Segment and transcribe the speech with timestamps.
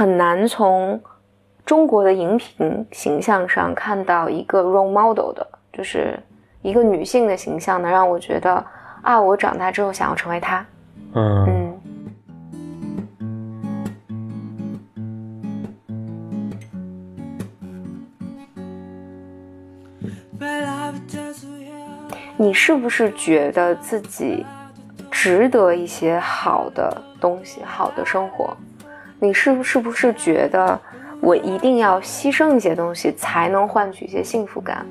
[0.00, 0.98] 很难从
[1.62, 6.18] 中国的荧屏形象上看到一个 role model 的，就是
[6.62, 8.64] 一个女性的形象，能让我觉得
[9.02, 10.64] 啊，我长大之后想要成为她。
[11.12, 11.80] 嗯嗯。
[22.38, 24.46] 你是不是觉得自己
[25.10, 26.90] 值得一些好的
[27.20, 28.56] 东西、好的生活？
[29.22, 30.80] 你是不是不是觉得
[31.20, 34.86] 我一定要牺牲一些东西才能换取一些幸福感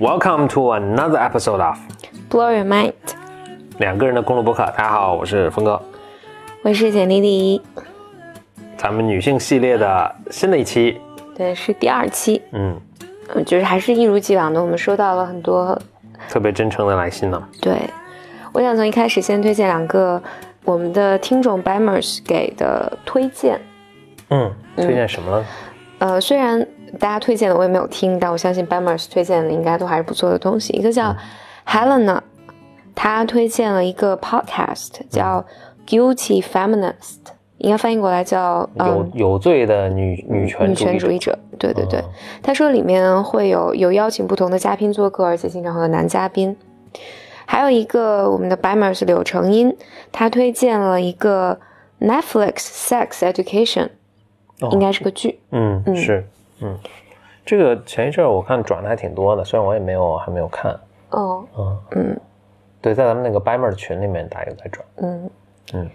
[0.00, 1.78] ？Welcome to another episode of
[2.28, 2.94] Blow Your Mind，
[3.78, 4.64] 两个人的公路博客。
[4.76, 5.80] 大家好，我是峰哥，
[6.62, 7.62] 我是简丽丽，
[8.76, 11.00] 咱们女性系列的新的一期，
[11.34, 12.40] 对，是第二期。
[12.52, 12.80] 嗯，
[13.34, 15.78] 嗯，就是还是一如既往的，我们收到了很多
[16.28, 17.42] 特别真诚的来信呢。
[17.60, 17.78] 对，
[18.52, 20.22] 我想从一开始先推荐两个
[20.64, 23.60] 我们的听众 Bimers 给的推荐。
[24.30, 25.46] 嗯，推荐什么呢？
[25.98, 26.66] 呃，虽然
[26.98, 30.72] 大家推荐的我也没有听，但我相信 Bimers 推荐的应该都还是不错的东西。
[30.72, 31.14] 一个叫
[31.66, 32.20] Helena，
[32.94, 35.44] 她推荐了一个 podcast 叫
[35.86, 37.18] Guilty Feminist，
[37.64, 41.36] 应该翻译过来叫有嗯有罪的女女权女权主义者。
[41.58, 41.98] 对对对。
[42.00, 42.04] 哦，
[42.42, 46.54] 他说里面会有有邀请不同的嘉宾做客，而且经常会有男嘉宾。
[47.46, 49.74] 还有一个我们的 Bimers 柳成荫，
[50.12, 51.58] 他推荐了一个
[52.00, 53.88] Netflix Sex Education，、
[54.60, 54.68] 哦。
[54.72, 55.40] 应该是个剧。
[55.50, 55.96] 嗯，嗯。
[55.96, 56.26] 是，
[56.60, 56.78] 嗯，
[57.46, 60.78] 这个前一阵儿我看转的还挺多的，虽然我也没有还没有看。
[61.10, 62.20] 哦，嗯，嗯。
[62.82, 64.84] 对，在咱们那个 Bimer 的群里面，大家有在转。
[64.96, 65.30] 嗯。
[65.72, 65.90] 嗯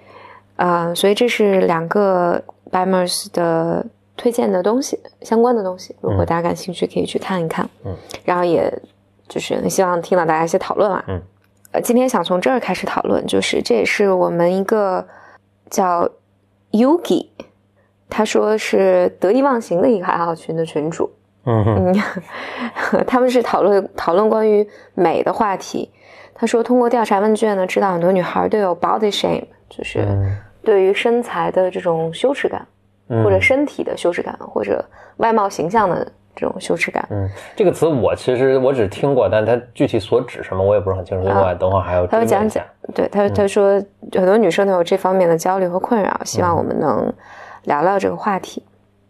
[0.59, 3.85] 啊、所以这是两个 Bimers 的
[4.17, 5.95] 推荐的东西，相关的东西。
[6.01, 7.69] 如果嗯大家感兴趣，可以去看一看。
[7.85, 8.69] 嗯，然后也
[9.29, 11.01] 就是很希望听到大家一些讨论啊。
[11.07, 11.21] 嗯，
[11.71, 15.07] 呃，今天想从这儿开始讨论，就是这也是我们一个
[15.69, 16.09] 叫
[16.71, 17.29] Yugi，
[18.09, 21.09] 他说是得意忘形的一个爱好群的群主。
[21.45, 21.95] 嗯
[23.07, 25.89] 他们是讨论讨论关于美的话题。
[26.35, 32.65] 他说，通过调查问卷呢，知道很多女孩都有 body shame，就是嗯对于身材的这种羞耻感，
[33.09, 34.83] 嗯或者身体的羞耻感，或者
[35.17, 36.05] 外貌形象的
[36.35, 37.05] 这种羞耻感。
[37.09, 43.73] 嗯，这个词我其实我只听过，但它具体所指什么我也不是很清楚，所以我等会儿还要他会讲讲对他他说
[44.13, 47.11] 很多女生都有这方面的焦虑和困扰，希望我们能
[47.63, 48.63] 聊聊这个话题。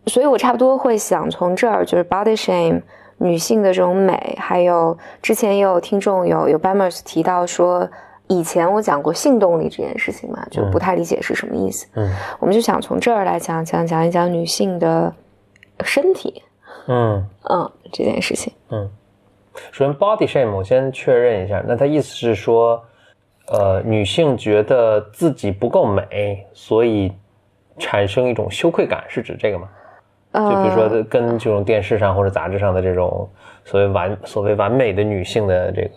[0.05, 2.81] 所以我差不多会想从这儿，就是 body shame
[3.17, 7.87] 女性的这种美，还有之前也有听众有有 Bamers 提到说，
[8.29, 11.87] 以前我讲过性动力这件事情嘛，就不太理解是什么意思。
[11.95, 12.09] 嗯
[12.39, 15.13] 我们就想从这儿来讲讲讲一讲女性的
[15.83, 16.41] 身体，
[16.87, 18.53] 嗯嗯，这件事情。
[18.69, 18.89] 嗯。
[19.71, 22.81] 首先，body shame，我先确认一下，那他意思是说，
[23.47, 27.11] 呃，女性觉得自己不够美，所以
[27.77, 29.67] 产生一种羞愧感，是指这个吗？
[30.31, 33.27] 就比如说呃，跟这种电视上或者杂志上的这种
[33.65, 35.89] 所谓完所谓完美的女性的这个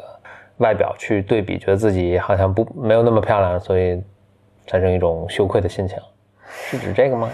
[0.59, 4.03] 外表去对比，觉得自己好像不没有那么漂亮，所以
[4.67, 5.97] 产生一种羞愧的心情，
[6.47, 7.31] 是指这个吗？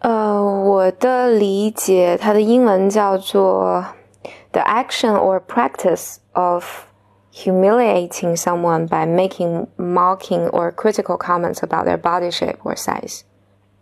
[0.00, 3.84] 呃，我的理解，它的英文叫做
[4.52, 6.64] the action or practice of
[7.32, 13.22] humiliating someone by making mocking or critical comments about their body shape or size。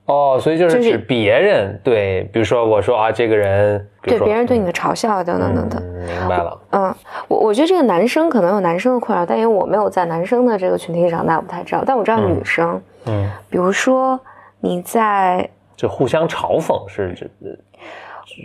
[0.06, 5.82] 哦，所以就是指别人对，比如说我说啊，这个人，对别人对你的嘲笑等等等等。
[5.82, 6.94] 嗯，明白了，嗯，
[7.26, 11.82] 我我觉得这个男生可能有男生的困扰，但因为我没有在男生的这个群体里长大，我不太知道。
[11.84, 14.18] 但我知道女生，嗯，比如说
[14.60, 17.30] 你在就互相嘲讽是指，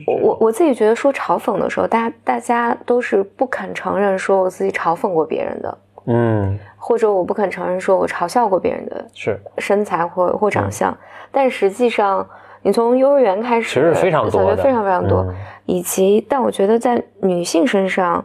[0.07, 10.95] 我我我自己觉得说嘲讽的时候，大家大家都是不肯承认说我自己嘲讽过别人的，嗯，或者我不肯承认说我嘲笑过别人的是，身材或或长相，
[11.31, 12.27] 但实际上
[12.61, 15.35] 你从幼儿园开始，其实非常多的，小学非常非常多，嗯。
[15.65, 18.23] 以及但我觉得在女性身上，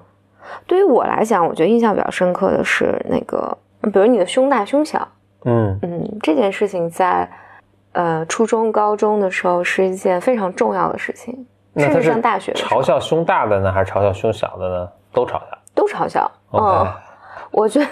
[0.66, 5.06] 对于我来讲，我觉得印象比较深刻的是那个，比如你的胸大胸小，
[5.44, 5.78] 嗯。
[5.82, 7.28] 嗯，这件事情在
[7.92, 14.88] 呃初中高中的时候是一件非常重要的事情，甚至上大学嘲笑胸大的呢，还是嘲笑胸小的呢？
[15.12, 15.58] 都嘲笑。
[15.74, 16.30] 都嘲笑。
[16.52, 16.86] 嗯，
[17.56, 17.86] 我觉得。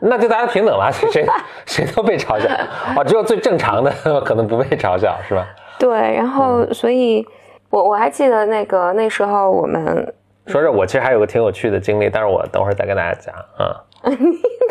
[0.00, 1.26] 那就大家平等了， 谁谁
[1.66, 2.48] 谁都被嘲笑
[2.94, 3.90] 啊，只有最正常的
[4.24, 5.44] 可能不被嘲笑，是吧？
[5.78, 7.26] 对，然后所以，
[7.70, 10.14] 我我还记得那个那时候我们，
[10.46, 13.74] 说是我其实还有个挺有趣的经历，但是我等会儿再跟大家讲啊、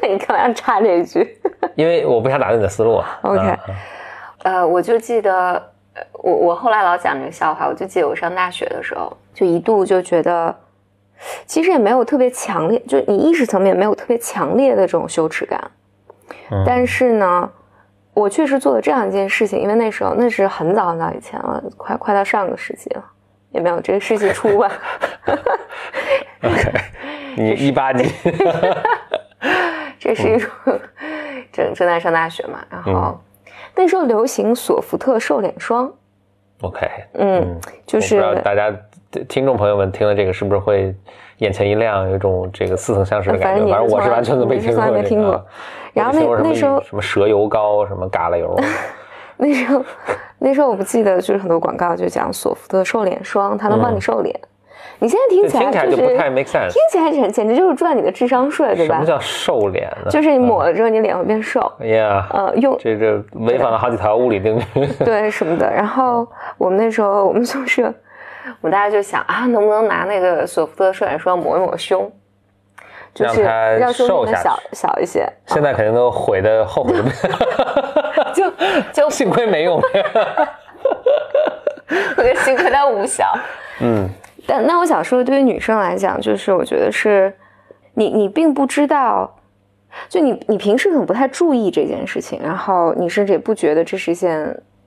[0.01, 1.37] 那你干嘛要插这一句
[1.75, 3.03] 因为我不想打断你的思路。
[3.23, 3.59] ？OK，啊
[4.43, 5.61] 呃，我就记得
[6.13, 10.55] 我我后来老讲这个笑话，我就记得我上大学的时候，就一度就觉得，
[11.45, 15.71] 其实也没有特别强烈，就你意识层面没有特别强烈的这种羞耻感，
[16.51, 16.63] 嗯。
[16.65, 17.49] 但是呢，
[18.13, 23.03] 我确实做了这样一件事情，因为那时候那是很早很早以前了，快快到上个世纪了，
[23.51, 24.71] 也没有这个世纪初吧。
[26.43, 26.71] OK，
[27.37, 28.09] 你一八年，
[29.97, 30.49] 这是一种
[31.53, 33.17] 正正在上大学嘛，然后、
[33.75, 35.89] 那时候流行索福特瘦脸霜
[36.61, 38.69] ，OK，嗯，就是大家
[39.27, 40.93] 听众朋友们听了这个是不是会
[41.37, 43.65] 眼前一亮，有一种这个似曾相识的感觉？
[43.71, 45.45] 反正我是完全都没听过这个，没听过啊
[45.93, 48.57] 然后那那时候什么蛇油膏，什么嘎啦油，
[49.37, 49.83] 那时候
[50.39, 54.39] 那时候我不记得，就是很多广告就讲索福特瘦脸霜，它能帮你瘦脸。
[54.99, 59.05] 你现在听起嗯听起来来就就是不太 make sense 听起来简简直就是赚你的智商税，对吧什么？
[59.05, 60.09] 叫瘦脸呢？
[60.09, 61.59] 就是你抹了之后，你脸会变瘦。
[61.79, 64.87] 哎呀，呃，用这这违反了好几条物理定律。
[65.03, 65.69] 对什么的。
[65.69, 66.25] 然后
[66.57, 67.93] 我们那时候我们宿舍，
[68.61, 72.11] 我们大家就想啊，能不能拿那个索福特瘦脸霜抹一抹胸，
[73.13, 77.03] 就是让胸变得小小一些，现在肯定都悔的后悔的，
[78.33, 78.51] 就
[78.91, 79.79] 就 幸亏没用。
[82.17, 83.25] 我觉得幸亏它无效。
[83.81, 84.09] 嗯
[84.45, 87.33] 但那我想说，对于女生来讲，就是我觉得是，
[87.93, 89.33] 你你并不知道，
[90.09, 94.37] 就你你平时可能不太注意这件事情，然后你甚至也不觉得这是一件，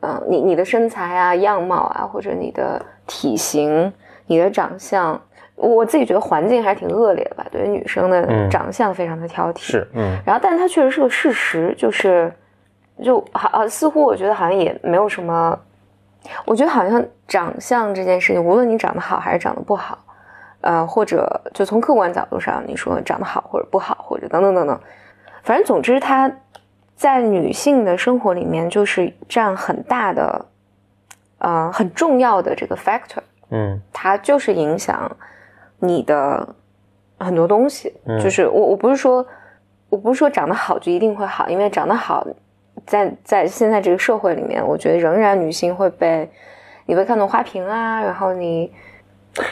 [0.01, 3.93] 嗯、你你的身材啊、样貌啊，或者你的体型、
[4.27, 5.21] 你的长相，
[5.55, 9.61] 我自己觉得环境还是挺恶劣的吧，对于女生的嗯长相非常的挑剔。
[9.61, 12.33] 是，嗯然后，但是它确实是个事实，就是
[13.03, 15.59] 就好，啊似乎我觉得好像也没有什么，
[16.45, 19.99] 我觉得好像长相这件事情，无论你长得好还是长得不好，
[20.61, 24.81] 呃，或者就从客观角度上，你说长得好或者不好，或者等等等等，
[25.43, 26.31] 反正总之，它
[26.97, 30.47] 在女性的生活里面就是占很大的，
[31.39, 33.23] 呃，很重要的这个 factor。
[33.51, 35.11] 嗯它就是影响
[35.79, 36.49] 你的
[37.19, 37.95] 很多东西。
[38.07, 39.25] 嗯就是我我不是说
[39.89, 42.27] 我不是说长得好就一定会好，因为长得好
[42.85, 46.29] 在在现在这个社会里面，我觉得仍然女性会被
[46.87, 48.73] 你被看作花瓶啊，然后你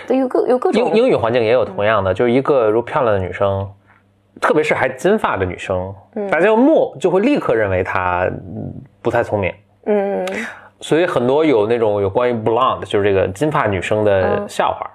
[0.08, 3.70] 有各有各种英英语环境也有同样的，就是一个如漂亮的女生，
[4.40, 9.54] 特别是还金发的女生，嗯大家就默就会立刻认为她嗯不太聪明。
[9.87, 10.26] 嗯
[10.84, 14.90] 所以很多有那种有关于 blonde，就是这个金发女生的嗯笑话。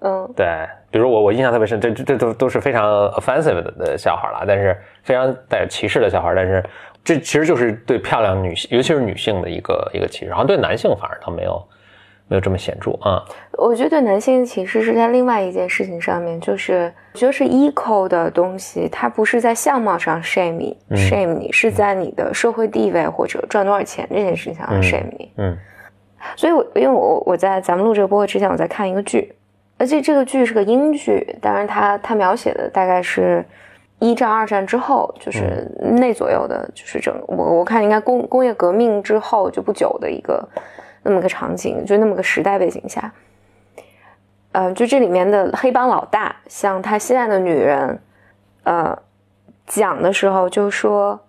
[0.00, 0.46] 嗯对，
[0.90, 6.64] 比如我我印象特别深，这这这都都是非常 offensive 的的笑话了，但是非常带有歧视的笑话，但是
[7.04, 11.62] 这其实就是对漂亮女性，尤其是女性的一个一个歧视，好像对男性反而倒没有
[12.28, 13.22] 没有这么显著啊。
[13.58, 25.32] 我觉得对男性的歧视是在另外一件事情上面，就是我觉得是 eco 的东西，它不是在相貌上 shame 你、嗯 shame 你，是在你的社会地位或者赚多少钱这件事情上嗯 shame 你。
[25.36, 25.56] 嗯
[26.36, 29.30] 所以我，因为我我在咱们录这个播客之前，我在看一个剧，
[29.76, 33.44] 而且这个剧是个英剧，当然它它描写的大概是
[33.98, 40.48] 一战、二战之后，就是那左右的，就是整我我看应该工工业革命之后就不久的一个
[41.04, 43.12] 那么个场景，就那么个时代背景下，
[44.50, 48.00] 呃，就这里面的黑帮老大向他心爱的女人，
[48.64, 48.98] 呃，
[49.64, 51.20] 讲的时候就说。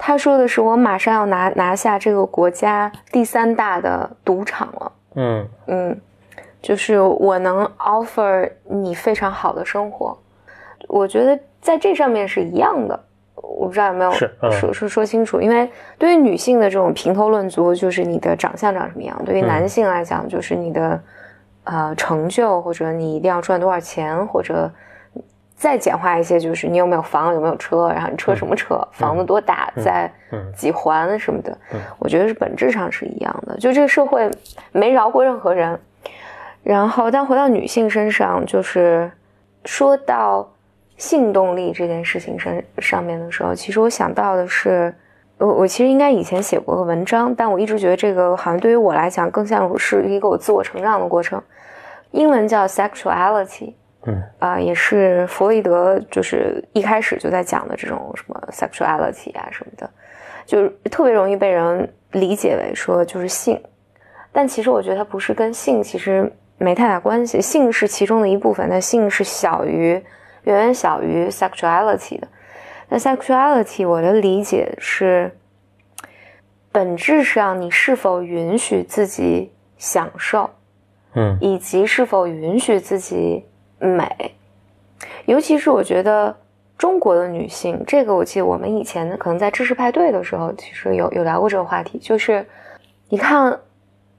[0.00, 5.48] 他说的是我马上要拿拿下这个国家第三大的赌场了，嗯。
[5.66, 6.00] 嗯，
[6.62, 10.16] 就是我能 offer 你非常好的生活，
[10.86, 13.04] 我觉得在这上面是一样的，
[13.56, 14.12] 我不知道有没有
[14.50, 21.00] 说说说清楚，因为对于女性的这种评头论足，就是你的长相长什么样；对于嗯男性来讲，就是你的
[21.64, 24.70] 呃成就，或者你一定要赚多少钱，或者
[25.56, 33.56] 再简化一些，就是你有没有房，有没有车，然后你车什么车，房子多大，在嗯几环什么的，嗯我觉得是本质上是一样的。
[33.56, 34.30] 就这个社会
[34.72, 35.78] 没饶过任何人。
[36.64, 39.10] 然后，但回到女性身上，就是
[39.64, 40.46] 说到
[40.98, 44.94] 性动力这件事情上上面的时候，其实我想到的是，
[45.38, 51.40] 我我其实应该以前写过个文章，但我一直觉得这个好像对于我来讲更像是一个我自我成长的过程。
[52.10, 53.74] 英文叫 sexuality，
[54.06, 59.88] 嗯啊、也是弗洛伊德就是一开始就在讲的这种什么 sexuality 啊什么的，
[60.46, 63.60] 就是特别容易被人理解为说就是性，
[64.32, 70.02] 但其实我觉得它不是跟性其实没太大关系，性是其中的一部分，但性是小于
[70.44, 72.28] 远远小于 sexuality 的。
[72.88, 75.36] 那 sexuality 我的理解是，
[76.72, 80.48] 本质上你是否允许自己享受，
[81.14, 83.44] 嗯以及是否允许自己
[83.78, 84.34] 美，
[85.26, 86.34] 尤其是我觉得
[86.78, 92.46] 中国的女性，这个我记得我们以前可能在知识派对的时候，其实有有聊过这个话题，就是
[93.08, 93.58] 你看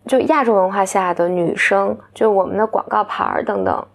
[0.06, 3.88] 就亚洲文化下的女生，就我们的广告牌儿等等，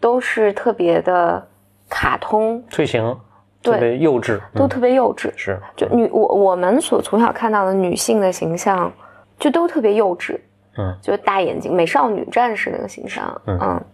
[0.00, 1.46] 都是特别的
[1.92, 3.14] 卡通，腿型
[3.60, 5.30] 对特别幼稚，都嗯特别幼稚。
[5.36, 8.90] 是就女我我们所从小看到的女性的形象，
[9.38, 10.38] 就都特别幼稚，
[10.78, 13.84] 嗯，就大眼睛美少女战士那个形象，嗯嗯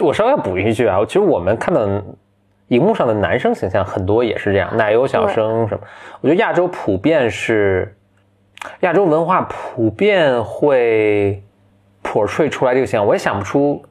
[0.00, 1.80] 我稍微补一句啊，其实我们看到
[2.66, 5.80] 荧幕上的男生形象很多也是这样，奶油小生什么。
[6.20, 7.96] 我觉得亚洲普遍是，
[8.80, 11.40] 亚洲文化普遍会
[12.02, 13.82] portray 出来这个形象，我也想不出，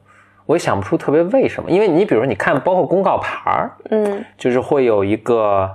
[0.48, 1.70] 我也想不出特别为什么。
[1.70, 4.24] 因为你比如说，你看包括公告牌儿，嗯。
[4.36, 5.70] 就是会有一个。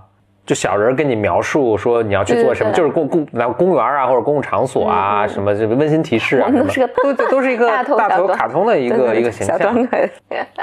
[0.45, 2.75] 就小人儿跟你描述说你要去做什么，对。
[2.75, 9.57] 对对就是公公然后公园啊或者公共场所啊，什么这个温馨提示啊什么，都是个对对，都是一个大头大头卡通的一个一个形象。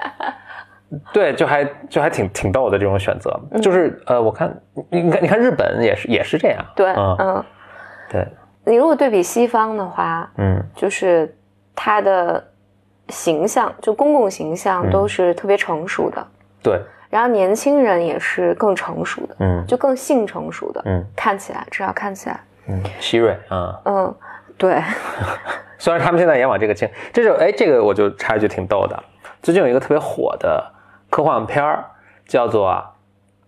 [1.15, 4.55] 对，就还就还挺挺逗的这种选择，就是呃，我看
[4.91, 7.45] 你你看你看日本也是也是这样，对，嗯，嗯，
[8.11, 8.29] 对，
[8.67, 10.63] 你如果对比西方的话，嗯。
[10.75, 11.35] 就是
[11.75, 12.45] 他的
[13.11, 14.91] 形象，就公共形象嗯。
[14.91, 16.27] 都是特别成熟的，
[16.63, 19.65] 对，然后年轻人也是更成熟的，嗯。
[19.67, 21.05] 就更性成熟的，嗯。
[21.17, 24.15] 看起来至少看起来，嗯，希瑞啊，嗯，
[24.57, 24.83] 对，
[25.79, 29.03] 虽然他们现在也往这个倾，这就哎，这个我就插一句挺逗的，
[29.43, 30.65] 最近有一个特别火的
[31.09, 31.85] 科幻片儿，
[32.27, 32.85] 叫做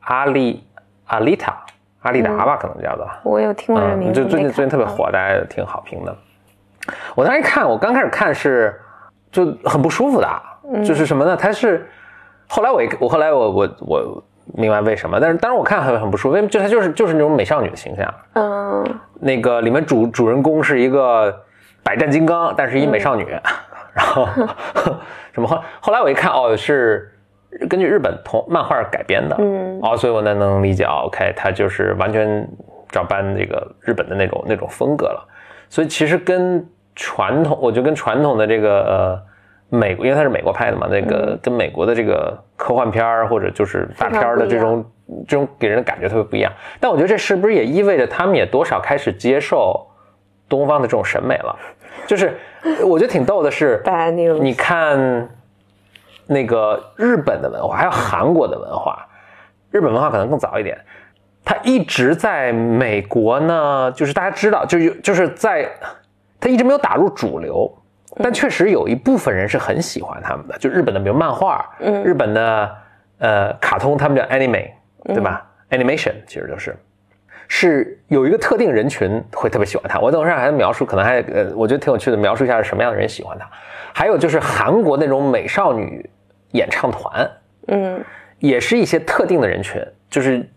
[0.00, 0.66] 阿丽
[1.06, 1.54] 阿丽塔
[2.00, 6.16] 阿丽达吧，可能叫做，我有听过这个名嗯，字，就最近最近特别火，大家也挺好评的。
[7.14, 8.80] 我当时一看，我刚开始看是
[9.32, 10.28] 就很不舒服的，
[10.72, 10.84] 嗯。
[10.84, 11.36] 就是什么呢？
[11.36, 11.88] 它是
[12.46, 14.24] 后来我我后来我我我
[14.54, 18.14] 明白为什么，但是当时我看很很不舒服，因为就它就是就是那种美少女的形象。
[18.34, 18.84] 嗯。
[19.18, 21.34] 那个里面主主人公是一个
[21.82, 23.24] 百战金刚，但是一美少女，
[23.94, 24.28] 然后
[25.32, 27.10] 什么后后来我一看哦是
[27.70, 29.80] 根据日本同漫画改编的，嗯。
[29.82, 32.46] 哦，所以我那能理解哦，OK，它就是完全
[32.90, 35.28] 照搬这个日本的那种那种风格了，
[35.68, 39.22] 所以其实跟传统，我觉得跟传统的这个呃
[39.78, 44.84] 美国，因为它是美国拍的嘛，那个跟美国的这个科幻片儿或者就是大片儿的这种
[45.26, 46.52] 这种给人的感觉特别不一样。
[46.78, 49.86] 但我觉得这是不是也意味着他们也多少开始接受
[50.48, 51.58] 东方的这种审美了？
[52.06, 52.36] 就是
[52.84, 53.82] 我觉得挺逗的是，
[54.40, 55.28] 你看
[56.26, 59.06] 那个日本的文化，还有韩国的文化，
[59.70, 60.78] 日本文化可能更早一点，
[61.44, 65.68] 它一直在美国呢，就是大家知道，就是就是在
[66.42, 67.72] 它一直没有打入主流，
[68.16, 72.76] 但确实有一部分人是很喜欢他们的，就日本的比如漫画，嗯日本的
[73.18, 74.68] 呃卡通，他们叫 anime，
[75.04, 76.76] 对吧、a n i m a t i o n 其实就是。
[77.54, 79.98] 是有一个特定人群会特别喜欢他。
[80.00, 83.46] 我等会儿还描述，可能还呃，我觉得挺有趣的，描述一下是什么样的人喜欢他。
[83.92, 86.08] 还有就是韩国那种美少女
[86.52, 87.30] 演唱团，
[87.66, 88.02] 嗯
[88.38, 90.48] 也是一些特定的人群，就是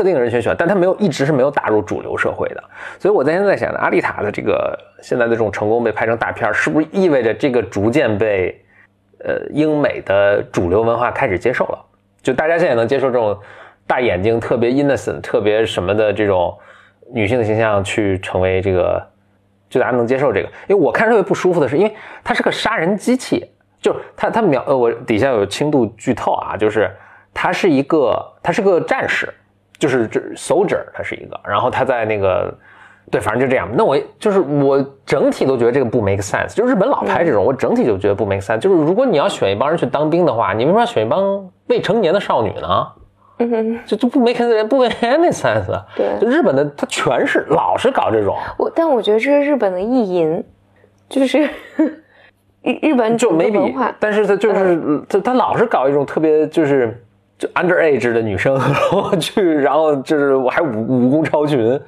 [0.00, 2.64] 特定人群喜欢，但他没有一直是没有打入主流社会的。
[2.98, 8.58] 所以我在现在想，阿丽塔的这个现在的这种成功被拍成大片，是不是意味着这个逐渐被
[9.22, 11.78] 呃英美的主流文化开始接受了？
[12.22, 13.38] 就大家现在能接受这种
[13.86, 16.56] 大眼睛、特别 innocent、特别什么的这种
[17.12, 19.06] 女性的形象，去成为这个，
[19.68, 20.48] 就大家能接受这个。
[20.66, 23.44] 因为我看特别不舒服的是，因为它是个杀人机器，
[23.82, 26.90] 就它它描呃，我底下有轻度剧透啊，就是
[27.34, 29.32] 他是一个他是个战士，
[29.80, 32.56] 就是这 soldier，他是一个，然后他在那个。
[33.10, 33.68] 对，反正就这样。
[33.74, 36.54] 那我就是我整体都觉得这个不 make sense。
[36.54, 38.58] 就日本老拍这种，我整体就觉得不 make sense。
[38.58, 42.86] 就是如果你要选一帮人去当兵的话，你为什么要选一帮未成年的少女呢？
[43.38, 45.66] 嗯哼，就就不 make 不 make any sense。
[45.96, 50.44] 对就日本的他全是老是搞这种，我但我觉得这是日本的意淫，
[51.08, 51.48] 就是
[52.62, 57.02] 日日本就整个 maybe，文化，但是他就是他他老是搞一种特别就是
[57.40, 61.80] 就 underage 的女生， 然后去，然后就是我还武武功超群，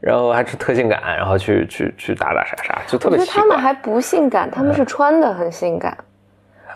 [0.00, 3.40] 然后还是特性感，然后去去去打打杀杀，就特别奇怪。
[3.40, 5.96] 他们还不性感，他们是穿的很性感，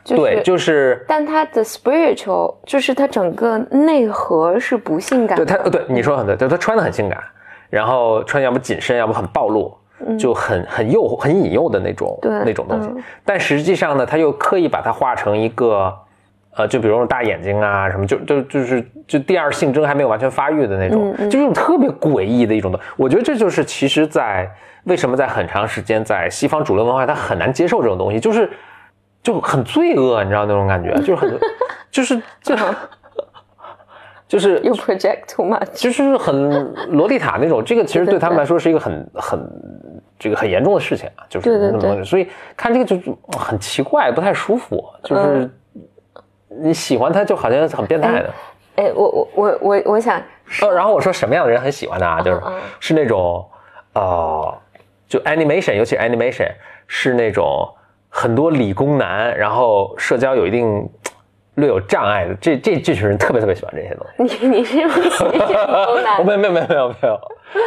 [0.02, 7.22] 就是对，就是但他的 spiritual 就是他整个内核是不性感的，对他，对你说得很对，对他穿的很性感，
[7.68, 9.76] 然后穿要么紧身，要么很暴露，
[10.18, 12.88] 就很很诱惑、很引诱的那种对那种东西。
[12.88, 13.02] 嗯。
[13.26, 15.92] 但实际上呢，他又刻意把它画成一个，
[16.56, 22.86] 呃，就比如说大眼睛啊什么，就就就是就第二性征还没有完全发育的那种，就这种特别诡异的一种东西。
[22.96, 24.50] 我觉得这就是其实在
[24.84, 28.50] 为什么在很长时间在西方主流文化，他很难接受这种东西，就是
[29.22, 31.38] 就很罪恶，你知道那种感觉，就是很
[31.90, 32.56] 就是就
[34.28, 39.40] 就是，you project too much，就是很洛丽塔那种，这个其实对他们来说是一个很很
[40.18, 42.02] 这个很严重的事情啊，就是那么对。
[42.02, 42.98] 所以看这个就
[43.38, 45.52] 很奇怪，不太舒服，就是嗯
[46.60, 48.30] 你喜欢他就好像很变态的。
[48.76, 50.18] 哎，我我我我我想，
[50.62, 52.40] 哦，然后我说什么样的人很喜欢他啊，就是
[52.78, 53.44] 是那种
[53.94, 54.58] 呃
[55.08, 56.50] 就 animation，尤其 animation
[56.86, 57.68] 是那种
[58.08, 60.88] 很多理工男，然后社交有一定
[61.54, 64.46] 略有障碍的，这这这群人特别特别喜欢这些东西。
[64.46, 66.20] 你你是不是理工男？
[66.26, 67.20] 没有没有没有没有没有，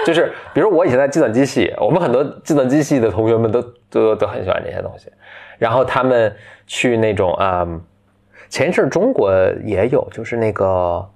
[0.05, 5.11] 就是比如我以前在计算机系，我们很多计算机系的同学们都都都很喜欢这些东西，
[5.57, 6.35] 然后他们
[6.67, 7.81] 去那种嗯，
[8.49, 9.31] 前一阵中国
[9.63, 11.07] 也有，就是那个。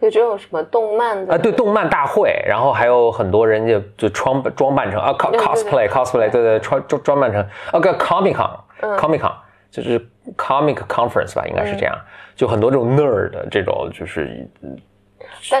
[0.00, 9.32] 就只有什么动漫的啊，对，动漫大会，然后还有很多人就就装装扮成啊，cosplay cosplay，对对，装装装扮成啊个 comic con，comic con
[9.72, 9.98] 就是
[10.36, 11.98] comic conference 吧，应该是这样，
[12.36, 14.48] 就很多这种 nerd 的这种就是，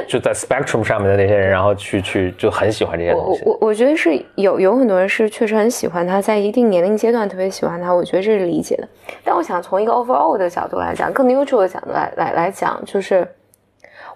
[0.06, 3.42] 就在 spectrum 上面的那些人，然后去去就很喜欢这些东西。
[3.44, 8.88] 我我我觉得是有有很多人是确实很喜欢他，在一定年龄阶段特别喜欢他，我觉得这是理解的。
[9.24, 13.26] 但我想从一个 overall 的角度来讲，更 neutral 的角度来来来讲，就是。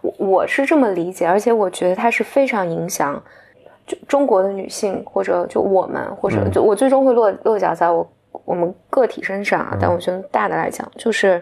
[0.01, 3.23] 我我是这么理解，而且我觉得它是非常影响，
[3.87, 8.13] 就中国的女性或者就我们或者就我最终会落落脚在我
[8.45, 9.79] 我们个体身上啊。
[9.81, 11.41] 但我觉得大的来讲，就是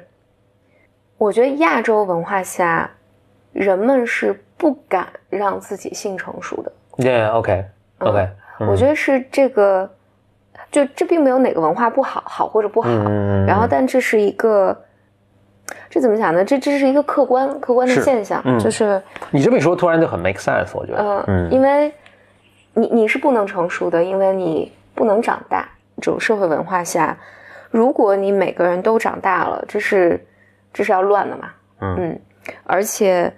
[1.16, 2.90] 我觉得亚洲文化下，
[3.52, 6.72] 人们是不敢让自己性成熟的。
[6.98, 8.28] Yeah，OK，OK。
[8.60, 9.90] 我觉得是这个，
[10.70, 12.90] 就这并没有哪个文化不好，好或者不好。
[13.46, 14.76] 然后，但这是一个。
[15.88, 16.44] 这怎么讲呢？
[16.44, 20.70] 这这是一个客观客观的现象，就是你这么一说，突然就很 make sense。
[20.74, 21.92] 我觉得，嗯，因为
[22.74, 25.68] 你你是不能成熟的，因为你不能长大。
[26.00, 27.16] 这种社会文化下，
[27.70, 30.24] 如果你每个人都长大了，这是
[30.72, 31.50] 这是要乱的嘛？
[31.80, 32.18] 嗯，
[32.64, 33.32] 而且，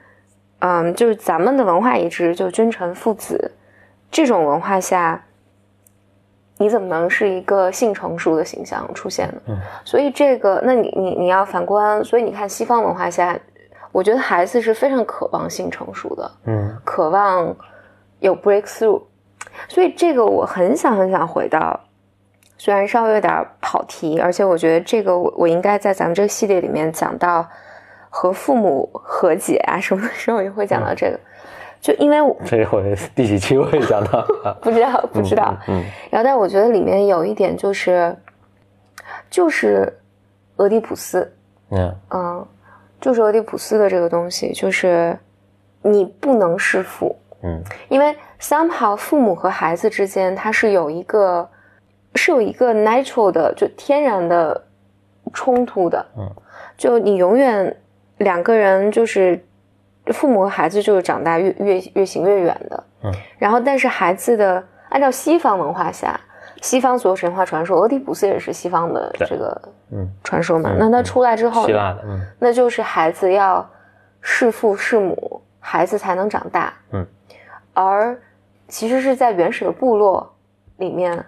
[0.60, 3.52] 嗯，就是咱们的文化一直就君臣父子
[4.10, 5.24] 这种文化下。
[6.58, 9.40] 你怎么能是一个性成熟的形象出现呢？
[9.48, 13.36] 嗯，所以这个，那你你你要反观，所以你看西方文化下，
[13.90, 17.56] 我觉得孩子是非常渴望性成熟的，嗯，渴望
[18.20, 19.02] 有 breakthrough，
[19.66, 21.80] 所以这个我很想很想回到，
[22.56, 27.44] 虽然稍微有点跑题，而且我觉得这个我我应该在咱们这个系列里面讲到
[28.14, 31.18] 和父母和解啊什么的时候也会讲到这个。
[31.80, 34.22] 就因为我这回第几期会讲到？
[34.60, 35.56] 不知道，不知道。
[35.66, 38.14] 嗯，然后，但我觉得里面有一点就是，
[39.30, 39.92] 就是
[40.56, 41.32] 俄狄浦斯。
[41.70, 42.46] 嗯嗯，
[43.00, 45.18] 就是俄狄浦斯的这个东西，就是
[45.80, 47.16] 你不能弑父。
[47.42, 51.48] 嗯，因为 somehow 父母和孩子之间，它是有一个
[52.14, 54.62] 是有一个 natural 的，就天然的
[55.32, 56.06] 冲突的。
[56.16, 56.30] 嗯，
[56.76, 57.76] 就你永远
[58.22, 59.44] 两个人就是。
[60.06, 66.20] 父母和孩子就是长大越越越行越远的，嗯，然后但是孩子的按照西方文化下，
[66.60, 70.10] 西方所有神话传说，俄狄浦斯也是西方的这个嗯。
[70.24, 73.64] 传说嘛，那他出来之后，希腊的，嗯，那就是孩子要
[74.20, 77.06] 弑父弑母，孩子才能长大，嗯，
[77.72, 78.20] 而
[78.66, 80.34] 其实是在原始的部落
[80.78, 81.24] 里面。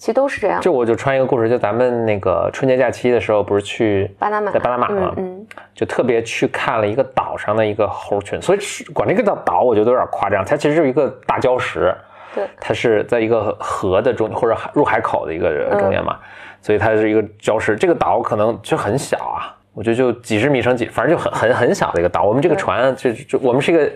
[0.00, 0.58] 其实都是这样。
[0.62, 8.58] 就我就穿一个故事，就咱们那个春节假期的时候，不是去巴拿马，在巴拿马嘛，嗯，就特别去看了一个岛上的一个猴群，所以
[8.94, 10.42] 管这个叫岛，我觉得有点夸张。
[10.42, 11.94] 它其实就是一个大礁石，
[12.34, 16.18] 对，它是在一个河的中或者入海口的一个中间嘛，
[16.62, 17.76] 所以它是一个礁石。
[17.76, 22.24] 这个岛可能就很小啊，我觉得就几十米乘几，反正就很很很小的一个岛。
[22.24, 23.86] 我们这个船就就我们是一个。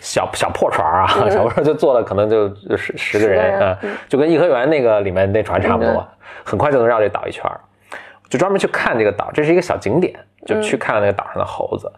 [0.00, 6.06] 小小破船啊，小破船就坐了，可能就十十个人啊，就跟颐和园那个里面那船差不多，
[6.44, 7.44] 很快就能绕这岛一圈
[8.30, 11.92] 就专门去看这个岛，这是一个小景点，就去看了那个岛上的猴子，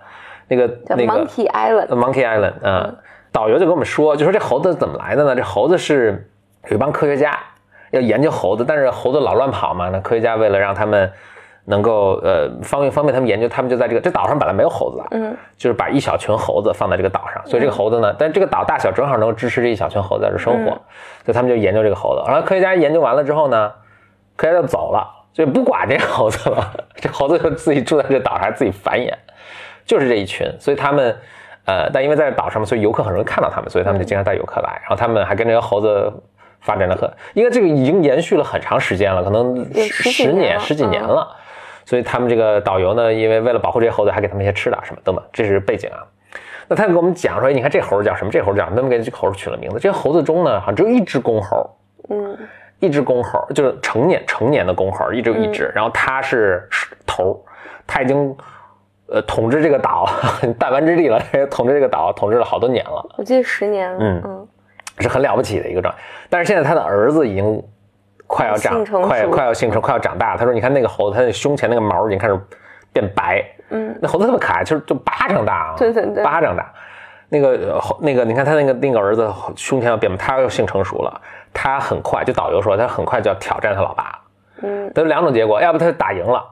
[0.48, 2.96] 那个那个 Monkey Island，Monkey Island，嗯，
[3.30, 5.36] 导游就跟我们说，就说这猴子怎么来的呢？
[5.36, 6.28] 这猴子是
[6.68, 7.38] 有一帮科学家
[7.92, 11.10] 要研究猴子，但是猴子老乱跑嘛，那科学家为了让他们。
[11.68, 20.70] 能够呃方便方便他们研究，他们就在这个这岛上本来没有猴子的，嗯，就是把一小群猴子放在这个岛上，所以这个猴子呢，但这个岛大小正好能够支持这一小群猴子在这生活，
[21.24, 22.22] 所以他们就研究这个猴子。
[22.26, 23.70] 然后科学家研究完了之后呢，
[24.34, 29.12] 科学家就走了，就不管这猴子了， 这猴子就自己住在这岛上还自己繁衍，
[29.84, 30.50] 就是这一群。
[30.58, 31.14] 所以他们
[31.66, 34.70] 呃，但因为在岛上嘛，所以游客很容易看到他们，所以他们就经常带游客来。
[34.80, 36.10] 然后他们还跟这个猴子
[36.60, 41.28] 发展的很，因为这个已经延续了很长时间了，可能十十年十几年了。
[41.88, 46.04] 所以他们这个导游呢，因为为了保护这些猴子，还给他们一些吃的什么等等，这是背景啊。
[46.68, 48.30] 那他给我们讲说，你看这猴叫什么？
[48.30, 48.76] 这猴叫什么？
[48.76, 49.78] 他们给这猴取了名字。
[49.80, 51.66] 这些猴子中呢，好像只有一只公猴，
[52.10, 52.36] 嗯，
[52.78, 55.72] 一只公猴就是成年成年的公猴，一只有一只。
[55.74, 56.68] 然后他是
[57.06, 57.42] 头，
[57.86, 58.36] 他已经
[59.06, 60.06] 呃统治这个岛
[60.58, 61.18] 弹丸之地了，
[61.50, 63.14] 统治这个岛 统治了好多年了。
[63.16, 64.48] 我记得十年了，嗯嗯，
[64.98, 65.98] 是很了不起的一个状态。
[66.28, 67.62] 但是现在他的儿子已经。
[68.28, 70.36] 快要长，快快要性成，快要长大。
[70.36, 72.38] 他说：“你看那个猴子，它的胸前那个毛已经开始
[72.92, 73.42] 变白。
[73.70, 76.70] 嗯，那猴子特别可爱，就是就巴掌大啊，对对对，巴掌大。
[77.30, 81.20] 那个猴那个，你看他那个那个儿子胸前要变，他要性成熟了，
[81.52, 84.18] 他很快就导游说他很快就要挑战他老爸，
[84.62, 86.42] 嗯都有两种结果，要不他打赢了，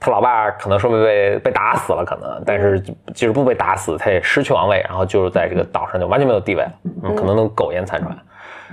[0.00, 6.72] 他老爸可能说明被被打死了，可能，但是即使不被打死，他也失去王位，然后就是在这个岛上就完全没有地位了，
[7.04, 8.16] 嗯，可能能苟延残喘。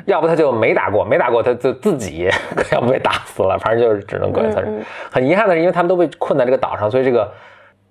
[0.06, 2.29] 要不他就没打过，没打过他就自己
[2.71, 4.73] 要不被打死了，反正就是只能苟延残喘。
[4.73, 7.32] 嗯嗯很遗憾的是，因为他们都被困在这个岛上，所以这个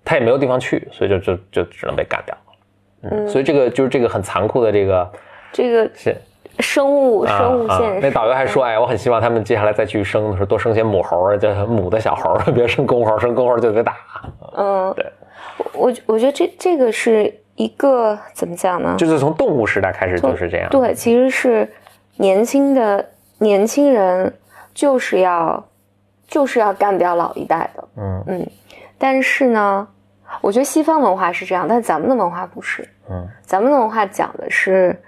[0.05, 3.11] 他也没有地方去，所以就就就只能被干掉了。
[3.11, 5.11] 嗯，所以这个就是这个很残酷的这个
[5.53, 6.15] 这个是
[6.61, 8.01] 生物生物啊现实。
[8.01, 13.97] 那导游还说，哎，我很希望他们接下来再去生的时候多生些母猴儿，叫母的小猴， 别生公猴，生公猴就得打。
[14.57, 15.07] 嗯，对，
[15.73, 18.95] 我我觉得这这个是一个怎么讲呢？
[18.99, 20.69] 就是从动物时代开始就是这样。
[20.71, 21.69] 对，其实是
[22.16, 24.33] 年轻的年轻人
[24.75, 25.64] 就是要
[26.27, 28.25] 就是要干掉老一代的，嗯。
[28.27, 28.51] 嗯，
[28.98, 29.87] 但是呢，
[30.40, 33.27] 我觉得西方文化是这样，但咱们的文化不是，嗯。
[33.44, 34.98] 咱们的文化讲的是，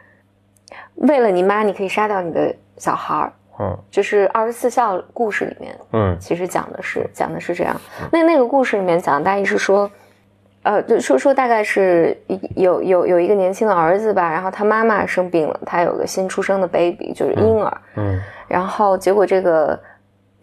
[0.96, 3.78] 为了你妈，你可以杀掉你的小孩儿，嗯。
[3.90, 6.16] 就是二十四孝故事里面，嗯。
[6.18, 7.80] 其实讲的是讲的是这样。
[8.10, 9.90] 那那个故事里面讲的大意是说，
[10.64, 12.16] 呃，就说说大概是
[12.56, 19.78] 有有有一个年轻的儿子吧，然后他妈妈生病了，他有个新出生的 baby，就是婴儿，嗯然后结果这个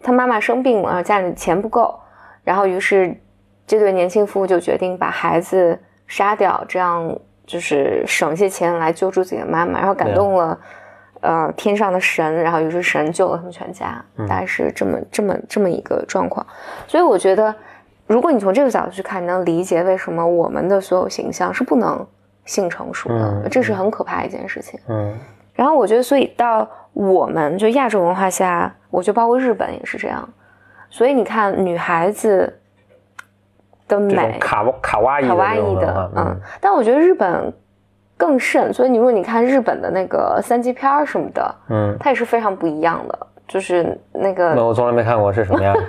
[0.02, 1.94] 他妈妈生病了，然后家里钱不够，
[2.42, 3.14] 然后于是
[3.66, 10.58] 这对年轻夫妇就决定把孩子杀掉，这样就是省些钱来救助自己的妈妈，然后感动了。
[11.24, 16.44] 呃，天上的神，然后于是神救了他们全家，大概是这么这么这么一个状况。
[16.88, 17.54] 所以我觉得，
[18.12, 22.06] 如果你从这个角度去看，你能理解为什么我们的所有形象是不能
[22.44, 24.78] 性成熟的，嗯这是很可怕一件事情。
[24.88, 25.18] 嗯
[25.54, 30.28] 然后我觉得，所以到我们就亚洲文化下，我觉得包括日本也是这样。
[30.90, 32.58] 所以你看，女孩子
[33.88, 35.26] 的美，卡哇卡哇伊
[35.76, 37.52] 的，嗯，但我觉得日本
[38.16, 38.72] 更甚。
[38.72, 45.76] 所以你如果你看日本的那个三级片儿什么的，嗯，它也是非常不一样的，就是那个那我从来没看过是什么样。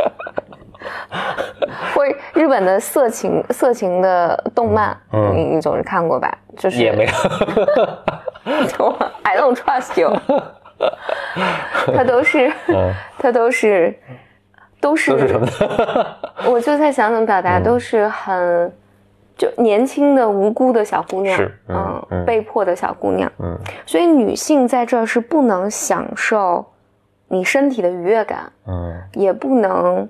[1.94, 6.32] 或者日本的色情色情的动漫，嗯你你总是看过吧？
[6.56, 7.10] 就是也没有。
[9.22, 10.10] I don't trust you，
[11.94, 13.94] 他都是，嗯它都是，
[14.80, 15.46] 都是都是什么？
[16.50, 18.72] 我就在想怎么表达，嗯都是很
[19.36, 23.30] 就年轻的无辜的小姑娘，是嗯嗯被迫的小姑娘。
[23.38, 26.64] 嗯所以女性在这儿是不能享受
[27.32, 30.08] 你身体的愉悦感，嗯也不能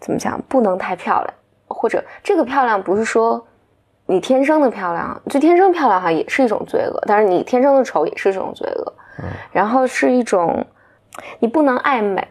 [0.00, 1.34] 怎么讲，不能太漂亮，
[1.68, 3.46] 或者这个漂亮不是说
[4.06, 8.92] 你天生的漂亮，就天生漂亮哈也是一种罪恶，但是你天生的丑也是一种罪恶。
[9.50, 10.62] 然后是一种
[11.38, 12.26] 你不能爱美，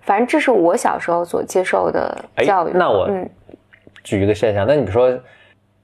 [0.00, 2.72] 反正这是我小时候所接受的哎教育。
[2.74, 3.28] 那我嗯
[4.02, 5.18] 举一个现象，那你说，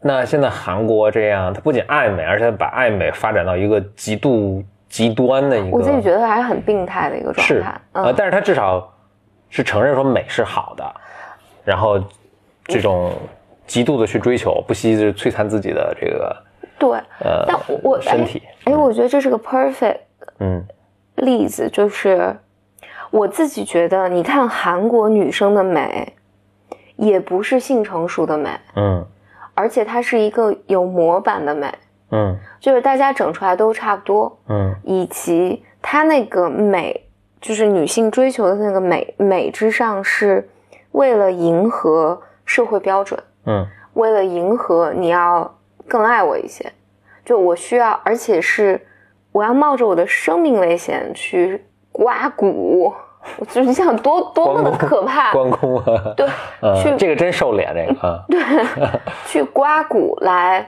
[0.01, 7.81] 那现在韩国这样，它不仅爱美，而且把爱美发展到一个极度极端的一个，我自己觉得还是很病态的一个状是态。
[7.93, 8.93] 呃，嗯，但是他至少
[9.49, 10.85] 是承认说美是好的，
[11.65, 11.99] 然后
[12.67, 13.11] 这种
[13.67, 16.37] 极度的去追求，不惜就是摧残自己的这个
[16.79, 16.91] 对。
[17.25, 20.01] 呃但我我身体，哎，我觉得这是个 perfect
[20.41, 20.63] 嗯
[21.15, 22.37] 例子，就是
[23.11, 26.13] 我自己觉得，你看韩国女生的美，
[26.97, 29.07] 也不是性成熟的美，嗯
[29.55, 31.73] 而且它是一个有模板的美，
[32.13, 32.39] 嗯。
[32.61, 34.39] 就是大家整出来都差不多。
[34.49, 34.75] 嗯。
[34.85, 37.09] 以及她那个美，
[37.41, 40.49] 就是女性追求的那个美，美之上是
[40.93, 43.67] 为了迎合社会标准，嗯。
[43.95, 46.73] 为了迎合你要更爱我一些，
[47.25, 48.81] 就我需要，而且是
[49.33, 52.91] 我要冒着我的生命危险去刮骨，
[53.39, 56.27] 我就是你想多 多么的可怕，关公啊，对，
[56.63, 58.25] 呃， 去这个真瘦脸，这个啊，
[59.29, 60.67] 去刮骨来，嗯，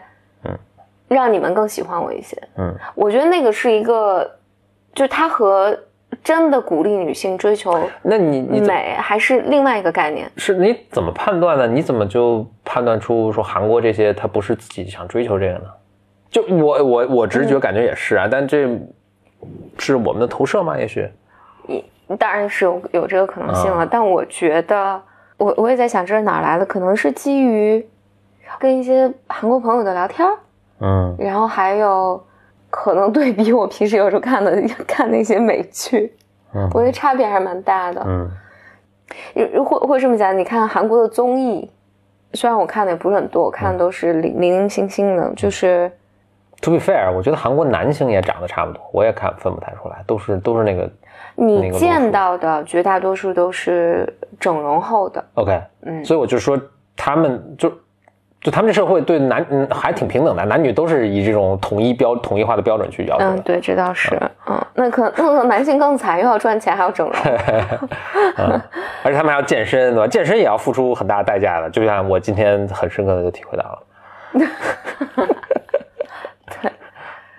[1.09, 2.37] 让你们更喜欢我一些。
[2.57, 4.29] 嗯我觉得那个是一个，
[4.95, 5.77] 就是它和
[6.23, 10.31] 真的鼓励女性追求那你你美还是另外一个概念。
[10.37, 11.67] 是你怎么判断的？
[11.67, 15.65] 你怎么就判断出说韩国这些他不是自己想追求这个呢？
[16.31, 18.69] 就我我我直觉感觉也是啊，但这
[19.79, 20.77] 是我们的投射吗？
[20.77, 21.09] 也许，
[22.19, 25.01] 当然是有有这个可能性了，啊但我觉得，
[25.37, 27.87] 我我也在想这是哪儿来的，可能是基于
[28.59, 30.35] 跟一些韩国朋友的聊天儿，
[30.81, 31.15] 嗯。
[31.19, 32.23] 然后还有
[32.71, 36.13] 可能对比我平时有时候看的 看那些美剧，
[36.55, 36.69] 嗯。
[36.73, 38.03] 我觉得差别还是蛮大的。
[38.07, 38.31] 嗯。
[39.53, 41.71] 如或或这么讲，你看韩国的综艺，
[42.33, 45.93] 虽然我看的也不是很多，我看的都是零零零星星的，就是
[46.63, 50.91] ，To be fair，我觉得韩国男星也长得差不多，我也看分不太出来，都是都是那个
[51.37, 55.25] 你见到的绝大多数都是整容后的。
[55.35, 56.05] OK，嗯。
[56.05, 56.59] 所以我就说
[56.97, 57.71] 他们就
[58.45, 63.37] 就他们这社会对男嗯还挺平等的，男女都是以这种统一标统一化的标准去要求的。
[63.37, 64.21] 嗯，对，这倒是。
[64.47, 67.17] 嗯，那可 那男性更惨，又要赚钱，还要整容。
[68.37, 68.61] 嗯，
[69.03, 70.07] 而且他们还要健身，对吧？
[70.07, 71.71] 健身也要付出很大的代价的。
[71.71, 73.83] 就像我今天很深刻的就体会到了。
[76.61, 76.71] 对。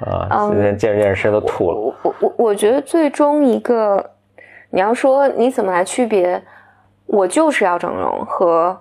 [0.09, 1.77] 啊，今天健着健身都吐了。
[1.77, 4.03] 我我我我觉得最终一个，
[4.71, 6.41] 你要说你怎么来区别，
[7.05, 8.75] 我就是要整容和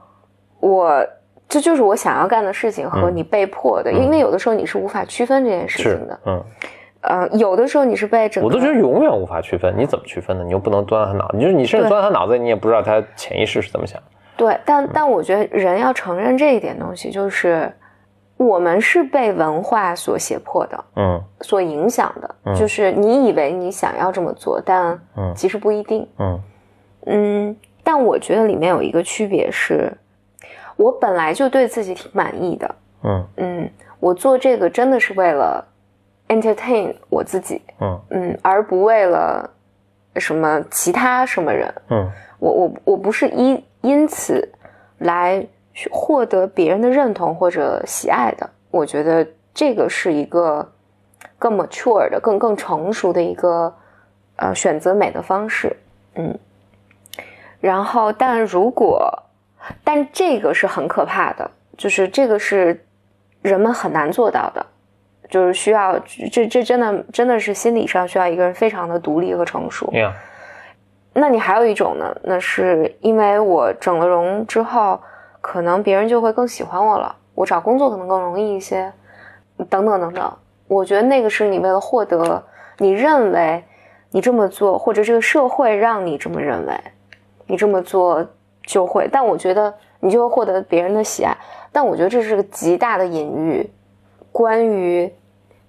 [0.60, 1.06] 我。
[1.54, 6.20] 这就是我想要干的事情和你被迫的，因为有的时候你是无法区分这件事情的。
[6.26, 6.44] 嗯，
[7.02, 9.72] 呃，有的时候你是被整，我都觉得永远无法区分。
[9.78, 10.42] 你怎么区分呢？
[10.42, 14.02] 你又不能钻他脑，你就是你甚至钻到他脑子，你也不知道他潜意识是怎么想。
[14.36, 17.72] 对，但但我觉得人要承认这一点东西，就是
[18.36, 22.54] 我们是被文化所胁迫的，嗯，所影响的。
[22.56, 24.98] 就是你以为你想要这么做，但
[25.36, 26.04] 其实不一定。
[26.18, 26.40] 嗯
[27.06, 29.96] 嗯，但我觉得里面有一个区别是。
[30.76, 33.26] 我本来就对自己挺满意的，嗯。
[33.36, 35.64] 嗯，我做这个真的是为了
[36.28, 38.00] entertain 我自己，嗯。
[38.10, 39.48] 嗯，而不为了
[40.16, 44.48] 什么其他什么人，嗯，我我我不是因因此
[44.98, 45.46] 来
[45.90, 50.68] 获得别人的认同或者喜爱的，我觉得这个是一个
[51.38, 53.72] 更 mature 的、更更成熟的一个
[54.36, 55.76] 呃选择美的方式，
[56.16, 56.36] 嗯，
[57.60, 59.20] 然后但如果。
[59.82, 62.84] 但这个是很可怕的，就是这个是
[63.42, 64.64] 人们很难做到的，
[65.28, 65.98] 就是需要
[66.30, 69.92] 这这真的真的是心理上需要一个人非常的独立和成熟。
[71.12, 72.16] 那你还有一种呢？
[72.24, 75.00] 那是因为我整了容之后，
[75.40, 78.92] 可能别人就会更喜欢我了，我找工作可能更容易一些，
[79.70, 80.36] 等等等等。
[80.66, 82.42] 我觉得那个是你为了获得
[82.78, 83.62] 你认为
[84.10, 86.74] 你这么做，或者这个社会让你这么认为，
[87.46, 88.26] 你这么做。
[88.64, 91.36] 就会，但我觉得你就会获得别人的喜爱，
[91.70, 93.70] 但我觉得这是个极大的隐喻，
[94.32, 95.12] 关于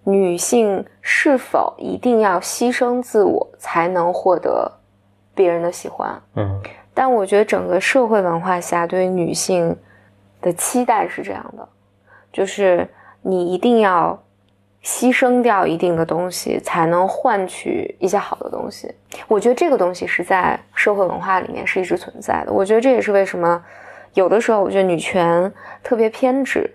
[0.03, 4.71] 女性是否一定要牺牲自我才能获得
[5.34, 6.21] 别人的喜欢。
[6.36, 6.62] 嗯，
[6.93, 9.75] 但我觉得整个社会文化下对女性
[10.41, 11.67] 的期待是这样的，
[12.31, 12.88] 就是
[13.21, 14.19] 你一定要。
[14.86, 18.93] 牺牲掉一定的东西，才能换取一些好的东西。
[19.28, 22.54] 我觉得这个东西是在社会文化里面是一直存在的。
[22.54, 23.60] 我觉得这也是为什么
[24.13, 26.69] 有的时候我觉得女权特别偏执，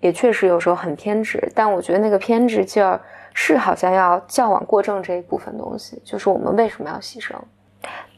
[0.00, 1.46] 也确实有时候很偏执。
[1.54, 2.98] 但我觉得那个偏执劲儿
[3.34, 7.34] 是好像要较往过正这一部分东西，就是我们为什么要牺牲？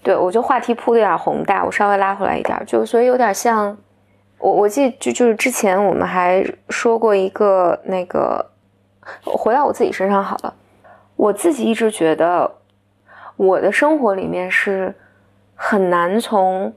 [0.05, 3.77] 对我觉得话题铺的有点宏大，我稍微拉回来一点，就所以有点像
[4.39, 8.54] 我我记得就就是之前我们还说过一个那个。
[9.25, 10.55] 回到我自己身上好了，
[11.17, 12.51] 我自己一直觉得，
[13.37, 14.95] 我的生活里面是
[15.55, 16.73] 很难从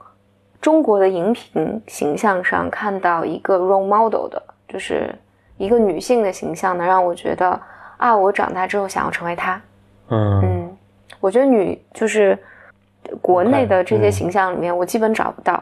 [0.60, 5.14] 中国的荧屏形象上看到一个 role model 的，就是
[5.58, 7.60] 一个女性的形象，能让我觉得
[7.98, 9.62] 啊，我长大之后想要成为她。
[10.10, 10.78] 嗯嗯，
[11.20, 12.38] 我觉得女就是
[13.22, 15.62] 国内的这些形象里面，我基本找不到。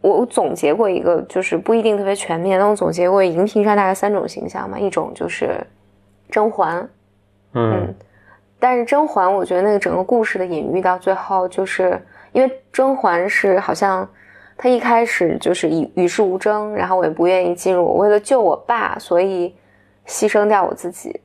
[0.00, 5.66] 我总结过一个，就是不一定特别全面，但我总结过荧屏上大概三种形象嘛，一种就是。
[6.34, 6.88] 甄嬛，
[7.52, 7.94] 嗯，
[8.58, 11.96] 但是甄嬛，我觉得那个整个故事的隐喻到最后，就是
[12.32, 14.04] 因为甄嬛是好像
[14.56, 19.54] 她一开始就是与与世无争，然后我也不愿意进入，我为了救我爸，所以
[20.08, 21.20] 牺牲掉我自己，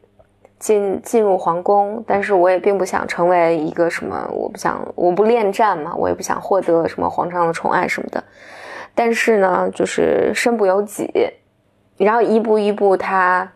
[0.59, 8.23] 进进入皇宫，但是我也并不想成为一个什么，我不想，我不恋战嘛，我也不想获得什么皇上的宠爱什么的，
[8.93, 11.11] 但是呢，就是身不由己，
[11.97, 13.51] 然后一步一步他。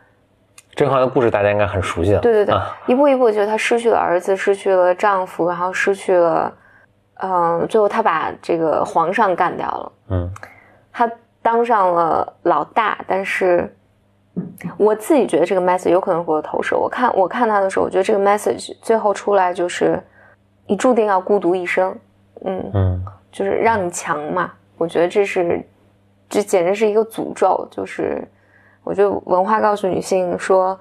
[0.75, 2.19] 甄嬛的故事大家应该很熟悉了。
[2.19, 2.55] 对对对，
[2.87, 6.51] 一步一步，就是她失去了儿子，失去了丈夫，然后失去了，
[7.21, 9.91] 嗯，最后她把这个皇上干掉了。
[10.09, 10.31] 嗯，
[10.91, 11.09] 她
[11.43, 13.71] 当上了老大，但是
[14.77, 16.75] 我自己觉得这个 message 有可能是我的投射。
[16.75, 20.01] 我看我看他的时候，我觉得这个 message 最后出来就是
[20.65, 21.95] 你注定要孤独一生。
[22.45, 24.51] 嗯嗯，就是让你强嘛。
[24.77, 25.63] 我觉得这是
[26.27, 28.27] 这简直是一个诅咒，就是。
[28.83, 30.77] 我就文化告诉女性说，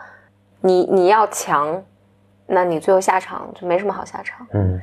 [0.60, 1.80] 你你要强，
[2.46, 4.46] 那你最后下场就没什么好下场。
[4.52, 4.80] 嗯，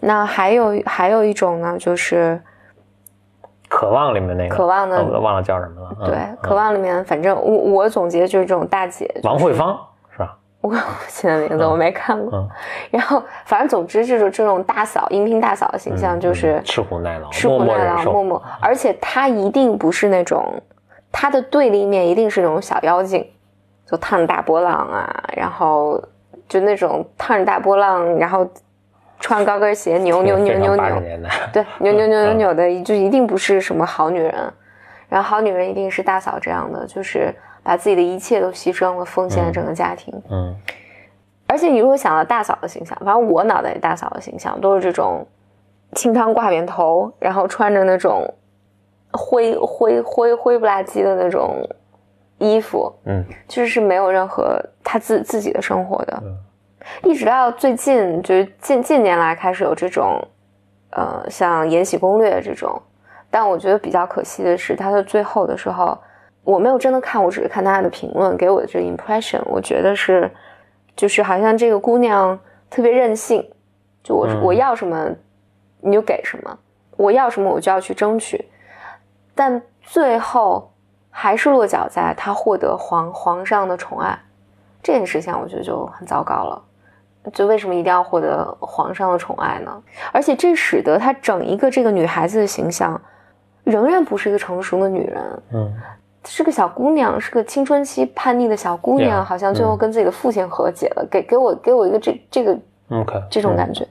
[0.00, 2.40] 那还有还有一种呢，就是
[3.68, 6.06] 渴望里面那个渴望的，我忘了叫什么了。
[6.06, 9.78] 对，渴望里面，反正我我总结就是这种大姐，王慧芳
[10.10, 10.36] 是吧？
[10.62, 10.74] 我
[11.08, 12.48] 记的名字我没看过。
[12.90, 20.54] 然后反正总之这种这种大嫂，荧屏大嫂的形象就是吃苦耐劳，吃苦耐劳，默默，而且她一定不是那种。
[21.12, 23.24] 他的对立面一定是那种小妖精，
[23.86, 26.02] 就烫着大波浪啊，然后
[26.48, 28.48] 就那种烫着大波浪，然后
[29.20, 30.96] 穿高跟鞋扭扭扭扭扭，
[31.52, 34.34] 对， 扭扭扭扭扭的，就一定不是什么好女人。
[35.08, 40.12] 然后好女人一定是大嫂这样的，就是把自己的一切都牺牲了，奉献了整个家庭。
[40.30, 40.56] 嗯。
[41.46, 45.26] 而且你如果想到大嫂的形象，反正我脑袋里大嫂的形象都是这种
[45.92, 48.26] 清汤挂面头，然后穿着那种
[49.12, 51.68] 灰灰灰灰不拉几的那种
[52.38, 53.24] 衣服，嗯。
[53.46, 56.22] 就是是没有任何他自自己的生活的。
[56.22, 56.36] 嗯。
[57.04, 60.20] 一直到最近，就是近近年来开始有这种，
[60.90, 62.80] 呃，像《延禧攻略》这种，
[63.30, 65.96] 但我觉得比较可惜的是，它的最后的时候，
[66.42, 70.28] 我没有真的看，我只是看大家的评论给我的这个 impression，我觉得是，
[70.96, 72.36] 就是好像这个姑娘
[72.68, 73.48] 特别任性，
[74.02, 74.42] 就我、嗯。
[74.42, 75.08] 我要什么
[75.80, 76.58] 你就给什么，
[76.96, 78.44] 我要什么我就要去争取，
[79.42, 80.70] 但最后
[81.10, 84.16] 还是落脚在她获得皇皇上的宠爱
[84.80, 86.62] 这件事情，我觉得就很糟糕了。
[87.32, 89.82] 就为什么一定要获得皇上的宠爱呢？
[90.12, 93.00] 而且这使得她整一个这个女孩子的形象，
[93.64, 95.74] 仍然不是一个成熟的女人，嗯
[96.24, 102.56] 是个小姑娘，是个青春期叛逆的小姑娘 Yeah，好像最后嗯跟自己的父亲和解了，给给我给我一个这这个
[102.90, 103.84] ，OK，这种感觉。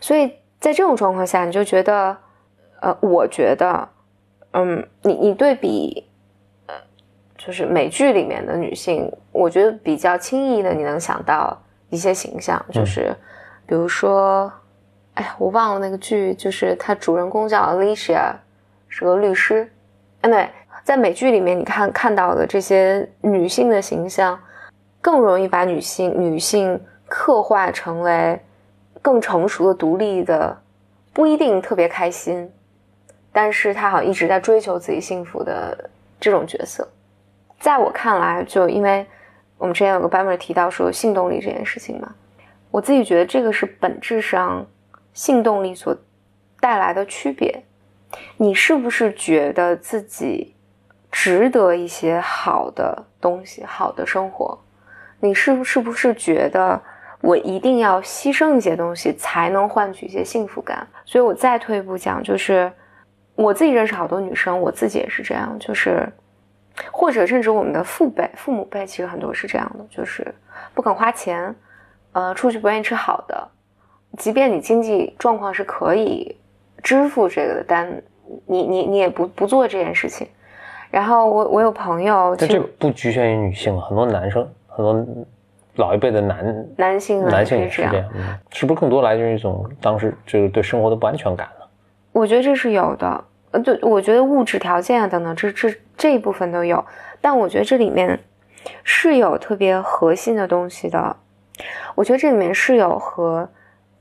[0.00, 2.16] 所以在这种状况下，你就觉得，
[2.80, 3.86] 呃，我觉得，
[4.52, 6.04] 嗯，你你对比，
[6.66, 6.74] 呃，
[7.36, 11.56] 就是美剧里面的女性，我觉得比较轻易的你能想到
[11.90, 13.14] 一些形象，就是
[13.66, 14.50] 比如说，
[15.14, 18.32] 哎呀，我忘了那个剧，就是它主人公叫 Alicia，
[18.88, 19.70] 是个律师。
[20.22, 20.48] 哎，对，
[20.82, 24.38] 在美剧里面你看看到的这些女性的形象，
[25.00, 28.40] 更容易把女性女性刻画成为
[29.02, 30.58] 更成熟的、独立的，
[31.12, 32.50] 不一定特别开心，
[33.32, 36.88] 但是他好像一直在追求自己幸福的这种角色。
[37.60, 39.06] 在我看来，就因为
[39.56, 42.14] 我们之前有个班妹提到说性动力这件事情嘛，
[42.70, 44.64] 我自己觉得这个是本质上
[45.12, 45.96] 性动力所
[46.60, 47.62] 带来的区别。
[48.36, 50.54] 你是不是觉得自己
[51.12, 54.58] 值得一些好的东西、好的生活？
[55.20, 56.80] 你是不是不是觉得
[57.20, 60.86] 我一定要牺牲一些东西才能换取一些幸福感？
[61.04, 62.72] 所以我再退一步讲，就是
[63.38, 66.04] 我自己认识好多女生，我自己也是这样，就是
[66.90, 70.26] 或者甚至我们的父辈、父母辈，其实很多是这样的，就是
[70.74, 71.54] 不肯花钱，
[72.10, 73.48] 呃，出去不愿意吃好的，
[74.16, 76.36] 即便你经济状况是可以
[76.82, 77.88] 支付这个的，但
[78.44, 80.26] 你你你也不不做这件事情。
[80.90, 85.06] 然后我我有朋友，但这不局限于女性，很多男生，很多
[85.76, 91.66] 老一辈的男男性呢男性也是这样，也是这样，嗯，是不是更多来自于一种当时就是对生活的不安全感呢？
[92.10, 96.84] 我觉得这是有的，呃，对，我觉得物质条件啊等等，这这这一部分都有，
[97.20, 98.20] 但我觉得这里面
[98.84, 101.16] 是有特别核心的东西的。
[101.94, 103.48] 我觉得这里面是有和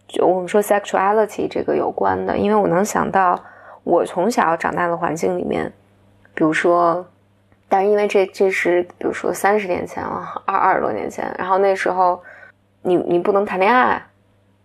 [0.07, 3.39] 就我们说 sexuality 这个有关的，因为我能想到
[3.83, 5.71] 我从小长大的环境里面，
[6.35, 7.05] 比如说，
[7.67, 12.21] 但是因为这这是比如说三十年前了，二二十多年前，然后那时候
[12.81, 14.05] 你你不能谈恋爱，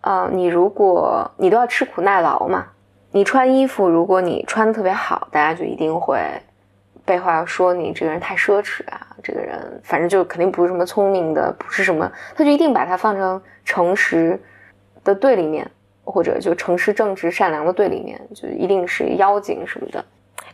[0.01, 2.67] 啊、你如果你都要吃苦耐劳嘛，
[3.13, 6.19] 你穿衣服，如果你穿的特别好，大家就一定会
[7.05, 14.39] 背后要说你这个人太奢侈啊，这个人反正就肯定不是什么聪明的，不是什么，他就一定把它放成诚实
[15.03, 15.69] 的对立面，
[16.03, 20.03] 或者就诚实、正直、善良的对立面，就一定是妖精什么的，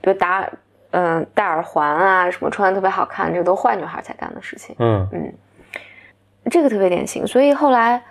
[0.01, 0.47] 比如打
[0.91, 4.75] 嗯、戴耳环啊，什么穿的特别好看，这都坏女孩才干的事情。
[4.79, 5.33] 嗯嗯
[6.49, 7.27] 这个特别典型。
[7.27, 8.01] 所以后来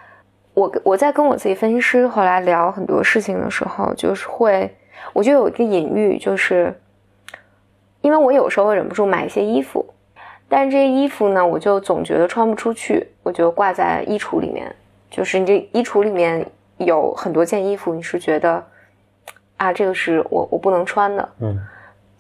[0.59, 4.75] 我我在跟我自己分析师后来聊很多事情的时候，就是会，
[5.13, 6.77] 我就有一个隐喻，就是
[8.01, 9.87] 因为我有时候忍不住买一些衣服，
[10.49, 14.75] 但是这些衣服呢，我就总觉得穿不出去，我就挂在衣橱里面。
[15.09, 16.45] 就是你这衣橱里面
[16.79, 18.63] 有很多件衣服，你是觉得
[19.59, 21.57] 啊，这个是我我不能穿的，嗯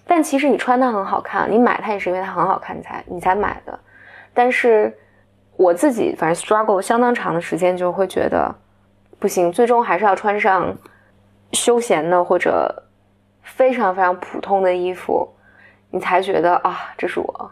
[0.07, 3.77] 但其实你穿它很好看，你买它也是因为它很好看，你才你才买的。
[4.33, 4.97] 但是
[5.59, 8.55] 我自己反正 struggle 相当长的时间，就会觉得
[9.19, 10.73] 不行，最终还是要穿上
[11.53, 12.73] 休闲的或者
[13.43, 15.29] 非常非常普通的衣服，
[15.91, 17.51] 你才觉得啊，这是我，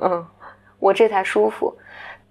[0.00, 0.24] 嗯，
[0.78, 1.76] 我这才舒服。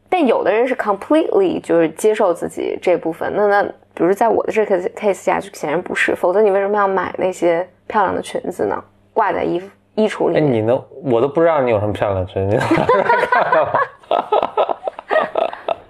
[0.10, 8.82] 但有的人是 completely 就是接受自己这部分，那那比如在我的这个 case 下，就显然不是，否则你为什么要买那些漂亮的裙子呢？
[9.12, 13.72] 挂在衣服衣橱里哎，你能，我都不知道你有什么漂亮的裙子，你能拿出来看看吗？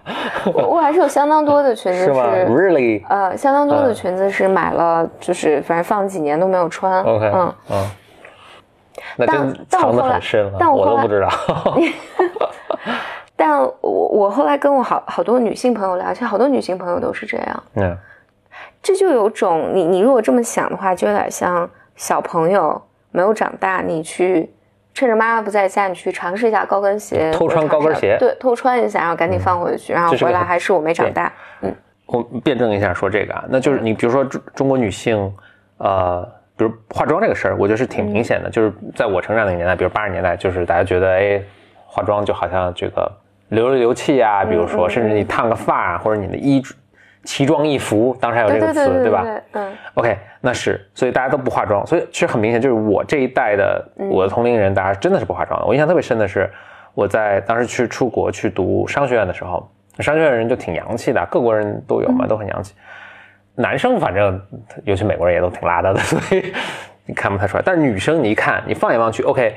[0.54, 3.04] 我我还是有相当多的裙子是吗？Really？
[3.08, 7.04] 呃，相当多的嗯裙子是买了，就是反正放几年都没有穿。
[7.04, 7.92] OK，嗯，嗯，
[9.18, 11.30] 那但真藏得但我后来很深了，但我后来我都不知道。
[13.36, 17.64] 但我我后来跟我好好多女性朋友聊，其实好多女性朋友都是这样。
[17.76, 17.98] 嗯
[18.82, 22.82] 这就有种你你如果这么想的话，就有点像小朋友
[23.12, 24.50] 没有长大，你去
[24.98, 31.32] 趁着妈妈不在家，你去尝试一下高跟鞋，偷穿高跟鞋，对，偷穿一下，然后赶紧放回去，然后回来还是我没长大。
[31.62, 31.72] 嗯，
[32.08, 35.32] 我辩证一下说这个啊，那就是你比如说中中国女性，
[35.78, 36.28] 呃，
[36.58, 41.40] 比如化妆这个事儿，我觉得是挺明显的，就是在我成长那个年代，比如八十年代，就是大家觉得哎，
[41.86, 43.12] 化妆就好像这个
[43.50, 46.60] 流里流气啊，比如说甚至你烫个发或者你的衣。
[47.28, 49.26] 奇装异服，当时还有这个词，对吧？
[49.52, 55.66] 嗯，OK，那是，所以大家都不化妆，所以其实很明显，就是我这一代的我的同龄人，大家真的是不化妆的。
[55.66, 56.50] 我印象特别深的是，
[56.94, 59.70] 我在当时去出国去读商学院的时候，
[60.00, 62.74] 商学院人就挺洋气的，各国人都有嘛，都很洋气。
[63.56, 64.42] 男生反正，
[64.86, 66.54] 尤其美国人也都挺邋遢的，所以
[67.06, 67.64] 你看不太出来。
[67.66, 69.54] 但是女生，你一看，你放眼望去，OK，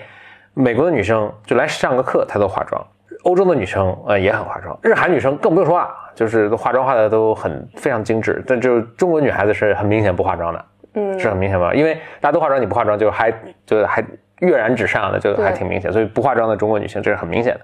[0.55, 2.85] 美国的女生就来上个课，她都化妆。
[3.25, 8.43] 欧洲的女生呃也很化妆，日韩女生更不用说啊，就是化妆化的都很非常精致。
[8.47, 10.65] 但就中国女孩子是很明显不化妆的，
[10.95, 11.75] 嗯，是很明显吧？
[11.75, 13.31] 因为大家都化妆，你不化妆就还
[13.67, 14.03] 就还
[14.39, 15.93] 跃然纸上的，就还挺明显。
[15.93, 17.61] 所以不化妆的中国女性这是很明显的。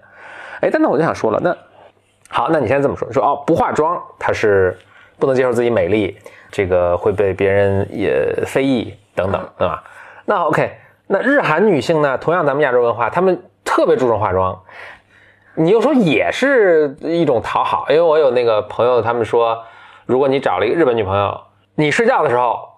[0.61, 1.57] 哎，但那我就想说了，那
[2.29, 4.77] 好，那你现在这么说，说哦不化妆她是
[5.19, 6.19] 不能接受自己美丽，
[6.51, 9.83] 这个会被别人也非议等等，对吧？
[10.27, 10.71] 那 OK，
[11.07, 12.19] 那日韩女性呢？
[12.19, 14.59] 同样咱们亚洲文化，她们特别注重化妆。
[15.57, 19.65] 你又说也是一种讨好，因为我有那个朋友，他们说，
[20.05, 21.41] 如果你找了一个日本女朋友，
[21.75, 22.69] 你睡觉的时候，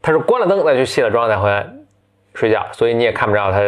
[0.00, 1.68] 她是关了灯再去卸了妆再回来
[2.34, 3.58] 睡觉，所以你也看不着她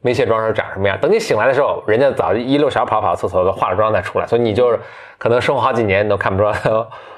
[0.00, 0.96] 没卸妆时候长什么样。
[1.00, 4.78] 等你醒来的时候，人家早就一溜小跑跑厕所都化了妆再出来，所以你就是
[5.18, 6.56] 可能生活好几年你都看不出来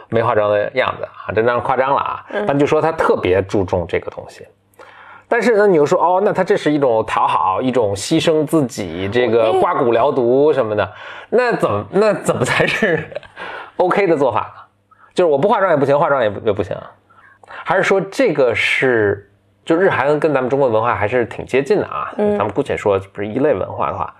[0.08, 2.24] 没化妆的样子啊，这当然夸张了啊。
[2.46, 4.46] 但就说她特别注重这个东西。
[5.28, 10.90] 但是呢，你又说哦，那他这是一种讨好，一种牺牲自己，这个刮骨疗毒什么的，
[11.28, 13.06] 那怎么那怎么才是
[13.76, 14.62] OK 的做法呢？
[15.12, 16.74] 就是我不化妆也不行，化妆也不也不行，
[17.46, 19.30] 还是说这个是
[19.64, 22.10] 就日韩跟咱们中国文化还是挺接近的啊？
[22.16, 24.14] 咱们姑且说不是一类文化的话，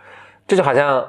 [0.47, 1.03] 这就好像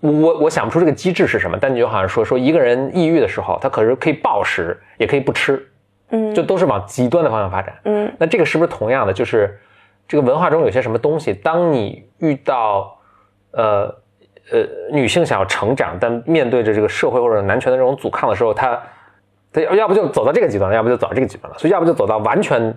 [0.00, 5.68] 我我想不出这个机制是什么，但你就好像说说一个人抑郁的时候，他可是可以暴食，也可以不吃。
[6.10, 7.74] 嗯，就都是往极端的方向发展。
[7.84, 9.12] 嗯，那这个是不是同样的？
[9.12, 9.58] 就是
[10.06, 12.96] 这个文化中有些什么东西，当你遇到
[13.50, 13.92] 呃
[14.52, 18.80] 呃女性想要成长，但面对着这个社会或者男权的这种阻抗的时候，她
[19.52, 21.58] 她要要不就走到这个极端，要不就走到这个极端了。
[21.58, 22.72] 所以要不就走到完全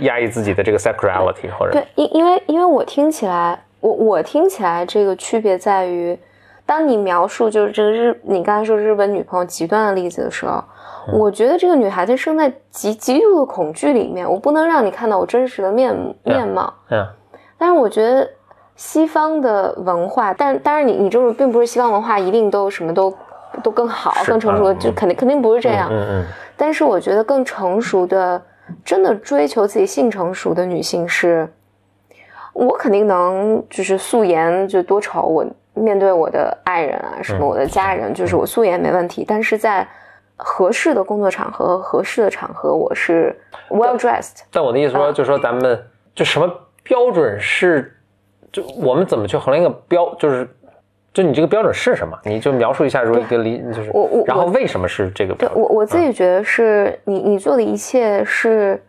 [0.00, 6.18] 压抑自己的这个 sexuality，或者对，因因为因为我听起来，我我听起来这个区别在于，
[6.66, 10.64] 当你描述就是这个日你刚才说日本女朋友极端的例子的时候。
[11.12, 15.94] 我觉得这个女孩子生在极极度的恐惧里面，我不能让你看到我真实的面
[16.24, 16.72] 面貌。
[16.90, 17.06] 嗯，
[17.56, 18.28] 但是我觉得
[18.74, 23.14] 西方的文化，但当然你你这种并不是西方文化一定都什么都
[23.62, 25.88] 都更好、更成熟，就肯定肯定不是这样。
[25.92, 26.24] 嗯嗯。
[26.56, 28.42] 但是我觉得更成熟的，
[28.84, 31.48] 真的追求自己性成熟的女性是，
[32.52, 39.86] 我肯定能就是素颜就多丑，我面对我的爱人啊什么我的家人，就是我素颜没问题，但是在。
[40.36, 43.34] 合适的工作场合，合适的场合，我是
[43.70, 44.42] well dressed。
[44.50, 45.82] 但我的意思说，就说咱们
[46.14, 46.46] 就什么
[46.82, 47.96] 标准是，
[48.52, 50.48] 就我们怎么去衡量一个标，就是
[51.12, 52.18] 就你这个标准是什么？
[52.24, 55.60] 你就描述一下，如果一个理，就是我我，然后为什么是这个标准？
[55.60, 58.82] 我我自己觉得是你你做的一切是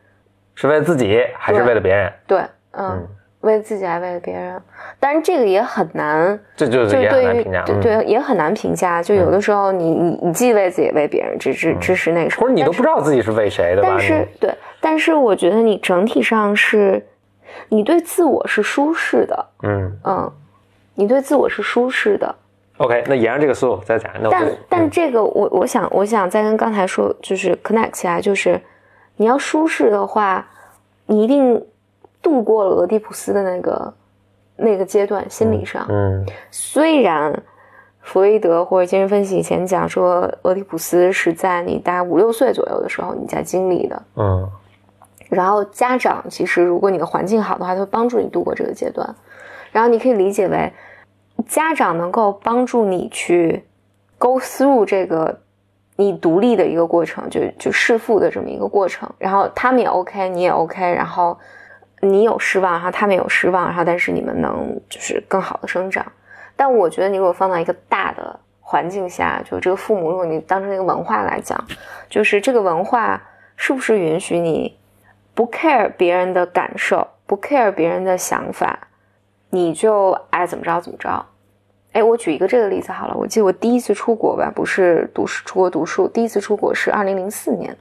[0.56, 2.14] 是为了自己还是为了别人？
[2.28, 2.42] 对，
[2.72, 3.08] 嗯。
[3.42, 4.60] 为自己，还为了别人，
[5.00, 9.02] 但是这个也很难，这就是也很难评价，对，也很难评价。
[9.02, 13.82] 就有的时候，你你你既为自己，为别人，只只只是那个什么，或者你都不知道自己是为谁的。
[13.84, 17.06] 但是对，但是我觉得你整体上是，
[17.70, 20.32] 你对自我是舒适的，嗯嗯，
[20.96, 22.36] 你对自我是舒适的。
[22.78, 24.12] OK，那沿着这个思路再讲。
[24.32, 28.60] 但但这个我我想我想再跟刚才说，就是 connect 起来，就是
[29.16, 30.46] 你要舒适的话，
[31.06, 31.64] 你一定。
[32.22, 33.94] 度过了俄狄浦斯的那个
[34.56, 37.32] 那个阶段，心理上，嗯，虽然
[38.02, 44.50] 弗洛伊德或者精神分析以前讲说，俄狄浦斯是在你大概五六岁左右的时候你在经历的，嗯，
[45.30, 49.16] 然后家长其实如果你的环境好的话，他会帮助你度过这个阶段，
[49.72, 50.74] 然后你可以理解为
[51.48, 53.64] 家长能够帮助你去
[54.18, 55.40] go through 这个
[55.98, 61.38] 你独立的一个过程，就就弑父的这么一个过程，然后他们也 OK，你也 OK，然后。
[62.00, 66.06] 你有失望，然后他们有失望，然后但是你们能就是更好的生长。
[66.56, 71.60] 但我觉得你如果放到一个大的环境下，就这个父母，如果你当成一个文化来讲，
[72.08, 73.22] 就是这个文化
[73.56, 74.78] 是不是允许你
[75.34, 78.78] 不 care 别人的感受，不 care 别人的想法，
[79.50, 81.26] 你就爱怎么着怎么着？
[81.94, 83.16] 哎，我举一个这个例子好了。
[83.18, 87.76] 我记得我第一次出国吧，不是读书出国读书，第一次出国是二零零四年，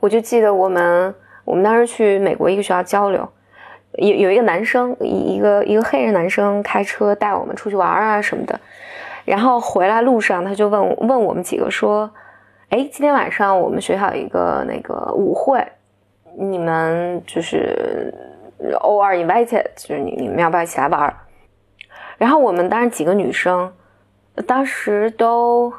[0.00, 1.14] 我就记得我们。
[1.48, 3.26] 我们当时去美国一个学校交流，
[3.94, 8.60] 有有一个男生，一一个一个黑人男生开车带我们出去玩啊什么的，
[9.24, 12.10] 然后回来路上他就问问我们几个说，
[12.68, 15.66] 哎，今天晚上我们学校有一个那个舞会，
[16.36, 18.12] 你们就是
[18.80, 21.16] 偶尔 invited，就是你你们要不要一起来玩？
[22.18, 23.72] 然后我们当时几个女生，
[24.46, 25.72] 当时都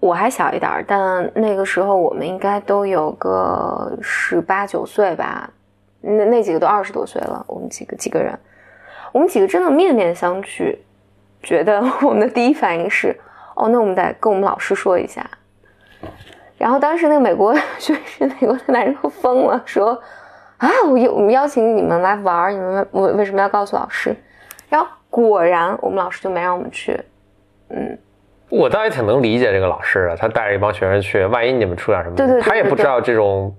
[0.00, 5.50] 我还小一点儿，但那个时候我们应该都有个十八九岁吧。
[6.00, 8.38] 那那几个都二十多岁了，我们几个几个人，
[9.10, 10.78] 我们几个真的面面相觑，
[11.42, 13.18] 觉得我们的第一反应是，
[13.56, 15.28] 哦，那我们得跟我们老师说一下。
[16.56, 20.00] 然后当时那个美国学生， 美国的男人都疯了，说，
[20.58, 24.16] 啊，我邀我们邀请你们来玩，你们为为什么要告诉老师？
[24.68, 27.00] 然后果然，我们老师就没让我们去。
[27.70, 27.98] 嗯，
[28.48, 33.54] 我倒也挺能理解这个老师的，他带着一帮学生去，万一你们出点什么，对对，他也不知道这种。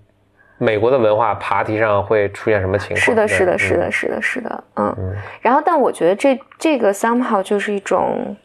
[0.61, 2.99] 美国的文化爬梯上会出现什么情况？
[2.99, 5.15] 是的，是的，是的，是的，是的，嗯。
[5.39, 8.35] 然后，但我觉得这这个 somehow 就是一种，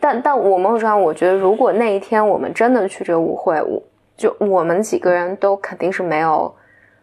[0.00, 3.82] 但但我某种上，我觉得如果那一天我们真的去这个舞会，我
[4.16, 6.50] 就我们几个人都肯定是没有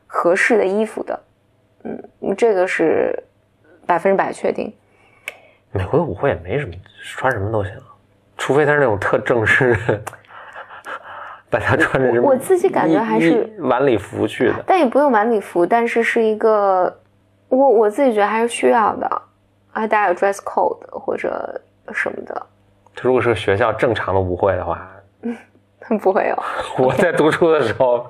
[0.08, 1.20] 合适的衣服的，
[1.84, 3.16] 嗯，这个是
[3.86, 4.74] 百分之百确定。
[5.72, 7.74] 美国的舞会也没什么，穿什么都行，
[8.38, 9.76] 除非他是那种特正式。
[11.50, 16.98] 大家穿着我自己感觉还是晚礼服去的，但也不用晚礼服，但是是一个
[17.50, 19.06] 我我自己觉得还是需要的，
[19.74, 21.62] 啊，大家有 dress code 或者
[21.92, 22.46] 什么的。
[23.02, 24.90] 如果是学校正常的舞会的话，
[25.24, 26.44] 嗯，不会有。
[26.78, 28.10] 我在读书的时候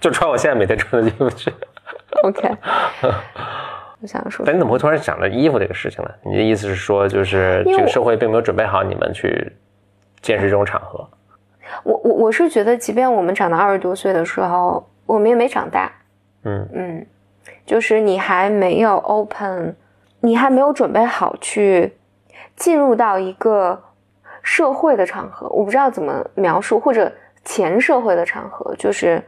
[0.00, 1.54] 就穿我现在每天穿的衣服去。
[2.24, 2.56] OK，
[4.00, 6.10] 我想说，但你怎么会突然想到衣服这个事情呢？
[6.24, 9.52] 你的意思是说，就是这个社会并没有准备好你们去
[10.20, 11.08] 见识这种场合？
[11.82, 15.92] 我我我是觉得，即便我们长到二十多岁的时候，我们也没长大。
[16.44, 17.06] 嗯嗯，
[17.66, 19.74] 就是你还没有 open，
[20.20, 21.92] 你还没有准备好去
[22.56, 23.82] 进入到一个
[24.42, 25.48] 社会的场合。
[25.48, 27.12] 我不知道怎么描述，或者
[27.44, 29.22] 前社会的场合，就是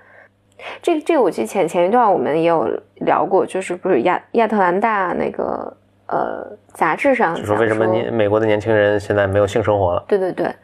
[0.83, 10.05] 这这个，我记得前前一段我们也有聊过，就是不是亚亚特兰大那个呃杂志上就说为什么你美国的年轻人现在没有性生活了？
[10.09, 10.55] 对对对。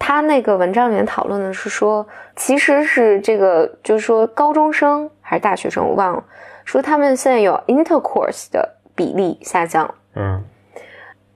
[0.00, 6.22] 他那个文章里面讨论的是说，其实是这个，就是说高中生还是大学生，我忘了，
[6.64, 9.92] 说他们现在有 intercourse 的比例下降。
[10.14, 10.40] 嗯，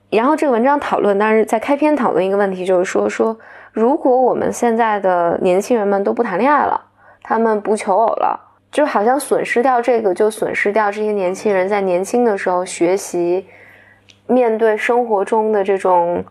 [0.09, 3.37] 然后这个文章讨论，但是在开篇讨论一个问题，就是说说
[3.73, 6.79] 如果我们现在的年轻人们都不谈恋爱了，
[7.23, 8.39] 他们不求偶了，
[8.71, 13.47] 就好像损失掉这个，就损失掉这些年轻人在年轻的时候学习
[14.27, 16.23] 面对生活中的这种。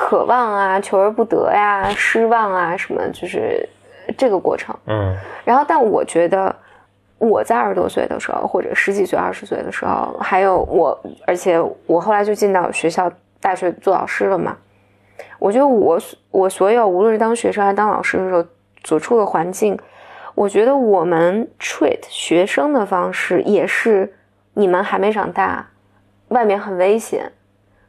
[0.00, 3.68] 渴望啊，求而不得呀，失望啊，什么就是
[4.16, 4.72] 这个过程。
[4.86, 5.12] 嗯，
[5.44, 6.54] 然后，但我觉得
[7.18, 10.96] 我在二十多岁的时候，或者十几岁、二十岁的时候，还有我，
[11.26, 13.10] 而且我后来就进到学校、
[13.40, 14.56] 大学做老师了嘛。
[15.40, 15.98] 我觉得我
[16.30, 18.44] 我所有无论是当学生还是当老师的时候
[18.88, 19.78] 所处的环境，
[20.34, 24.10] 我觉得我们 treat 学生的方式也是
[24.54, 25.68] 你们还没长大，
[26.28, 27.30] 外面很危险。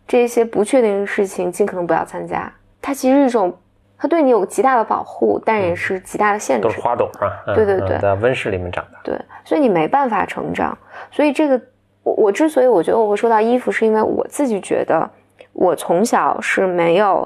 [0.05, 2.51] 这些不确定的事情，尽可能不要参加。
[2.81, 3.57] 它其实是一种，
[3.97, 6.63] 它对你有极大的保护，但也是极大的限制。
[6.63, 7.43] 都是花朵是吧？
[7.55, 8.99] 对对对，在温室里面长大。
[9.01, 10.77] 对，所以你没办法成长。
[11.11, 11.61] 所以这个，
[12.03, 15.09] 我我之所以我觉得我会说到衣服，是因为我自己觉得，
[15.53, 17.25] 我从小是没有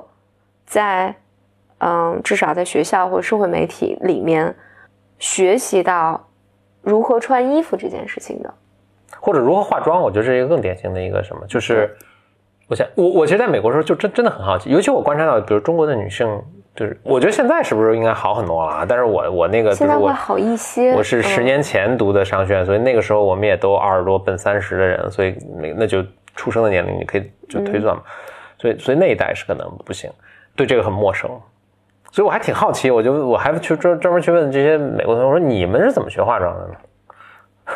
[0.63, 1.15] 在，
[1.83, 4.55] 嗯，至少在学校或者社会媒体里面
[5.19, 6.25] 学习到
[6.81, 8.53] 如何穿衣服这件事情的，
[9.19, 10.01] 或者如何化妆。
[10.01, 11.95] 我觉得是一个更典型的一个什么，就是。
[12.69, 16.25] 我想，我我其实在美国的时候就真真的很好奇，尤其我观察到，比如中国的女性，
[16.73, 18.85] 就是我觉得现在是不是应该好很多了啊？
[18.87, 20.93] 但是我我那个现在会好一些。
[20.93, 26.01] 我是十年前读的商学院，所以那个时候我们也都二十多奔三十的人，所以那那就
[26.37, 28.01] 出生的年龄你可以就推算嘛。
[28.57, 30.09] 所以所以那一代是可能不行，
[30.55, 31.29] 对这个很陌生。
[32.13, 36.73] 所以我还挺好奇，我就我还去专专门去问这些美国同学，我说你们是怎么学化妆的呢？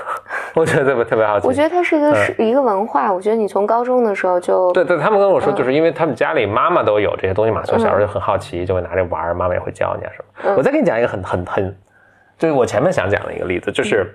[0.53, 1.47] 我觉得特别特别好奇。
[1.47, 3.11] 我觉得它是一个是一个文化。
[3.11, 10.55] 我觉得你从高中的时候就对对，他们跟我说，就是因为他们家里妈妈都有这些东西嘛，所以小时候就很好奇，就会拿着玩，妈妈也会教你啊什么。
[10.55, 11.75] 我再给你讲一个很很很，
[12.37, 14.13] 就是我前面想讲的一个例子，就是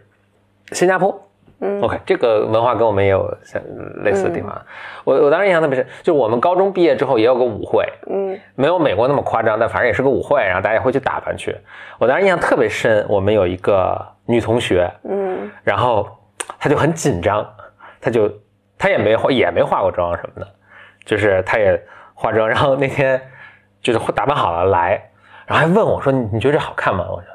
[0.70, 1.20] 新加坡。
[1.62, 3.62] 嗯，OK，这个文化跟我们也有像
[4.02, 4.60] 类似的地方。
[5.04, 11.56] 我我当时印象特别深，就我们高中毕业之后也有个舞会，嗯，没有美国那么夸张，但反正也是个舞会，然后大家会去打扮去。
[11.98, 16.08] 我当时印象特别深，我们有一个女同学，嗯，然后。
[16.58, 17.48] 她就很紧张，
[18.00, 18.28] 她就
[18.76, 20.48] 她也没化也没化过妆什么的，
[21.04, 21.80] 就是她也
[22.14, 23.20] 化妆，然后那天
[23.80, 25.00] 就是打扮好了来，
[25.46, 27.26] 然后还问我说：“你你觉得这好看吗？”我说：“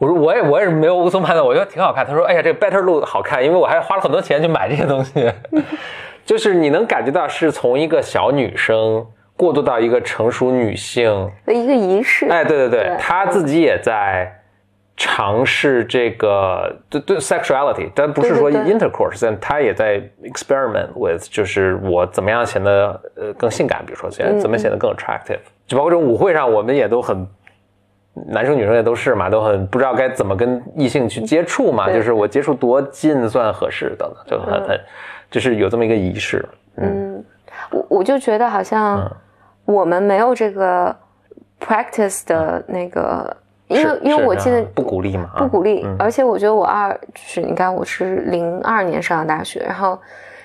[0.00, 2.06] 我说我也我也是没有无从判断，我觉得挺好看。
[2.06, 5.30] 他说哎呀这个 Better Look 好看，因为我还花了很多钱去买这些东西。
[6.24, 12.26] 就是你能感觉到是从一个小女生过渡到一个成熟女性的一个仪式。
[12.30, 14.40] 哎，对对对，她自己也在
[14.96, 27.26] 尝试这个对对 sexuality，但不是说 intercourse，但她也在 experiment with，就是我怎么样显得呃更性感，比如说现在怎么显得更 attractive，就包括这种舞会上，我们也都很
[28.26, 34.80] 男生女生也都是嘛，都很不知道该怎么跟异性去接触嘛，就是我接触多近算合适等等，就很很。
[35.30, 36.44] 就是有这么一个仪式，
[36.74, 37.24] 嗯，
[37.70, 39.08] 我我就觉得好像
[39.64, 40.92] 我们没有这个
[41.60, 43.36] practice 的那个，
[43.68, 49.96] 因为因为我记得不鼓励嘛，不鼓励，而且我觉得我二就是你看我是零二年上的大学，然后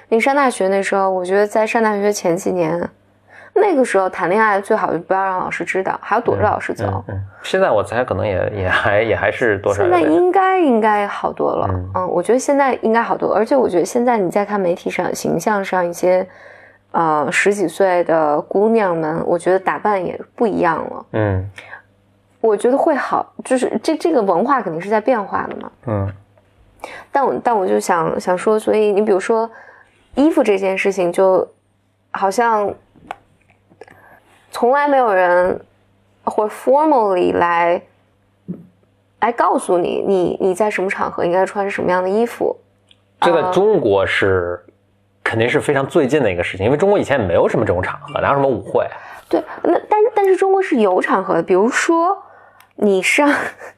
[0.10, 2.88] 你上大学那时候，我觉得在上大学前几年。
[3.58, 7.02] 那个时候谈恋爱最好就不要让老师知道，还要躲着老师走。
[7.42, 9.82] 现在我猜可能也 也还也还是多少。
[9.82, 11.70] 现在应该应该好多了。
[11.96, 16.28] 嗯，我觉得现在应该好多，而且我觉得现在你在看媒体上、形象上一些，
[16.92, 21.06] 呃，十几岁的姑娘们，我觉得打扮也不一样了。
[21.14, 21.50] 嗯，
[22.42, 25.72] 我觉得会好，就是这这个文化肯定是在变化的嘛。
[25.88, 26.14] 嗯，
[27.10, 29.50] 但我但我就想想说，所以你比如说
[30.16, 31.48] 衣服这件事情，就
[32.12, 32.70] 好像。
[34.56, 35.60] 从来没有人
[36.24, 37.82] 或 formally 来
[39.20, 42.56] 来告诉你，你你在什么场合应该穿什么样的衣服。
[43.20, 44.64] 这在中国是
[45.22, 48.88] 肯定是非常最近的一个事情，因为中国以前也没有什么这种场合，哪有什么舞会？
[49.28, 52.18] 对，那但是但是中国是有场合的，比如说
[52.76, 53.28] 你上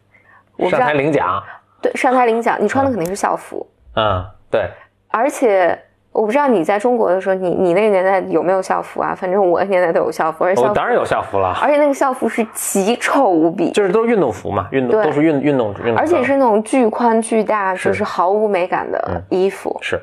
[0.70, 1.44] 上台领奖，
[1.82, 3.66] 对，上台领奖，你穿的肯定是校服。
[3.96, 4.70] 嗯，对，
[5.08, 5.86] 而且。
[6.18, 9.14] 我不知道你在中国的时候，你你那个年代有没有校服啊？
[9.16, 11.56] 反正我年代都有校服，而且我当然有校服了。
[11.62, 19.78] 而且那个校服是奇丑无比，就是都是运动服嘛，运动都是运运动运动，而且是那种巨宽巨大，就是毫无美感的衣服。
[19.80, 20.02] 是，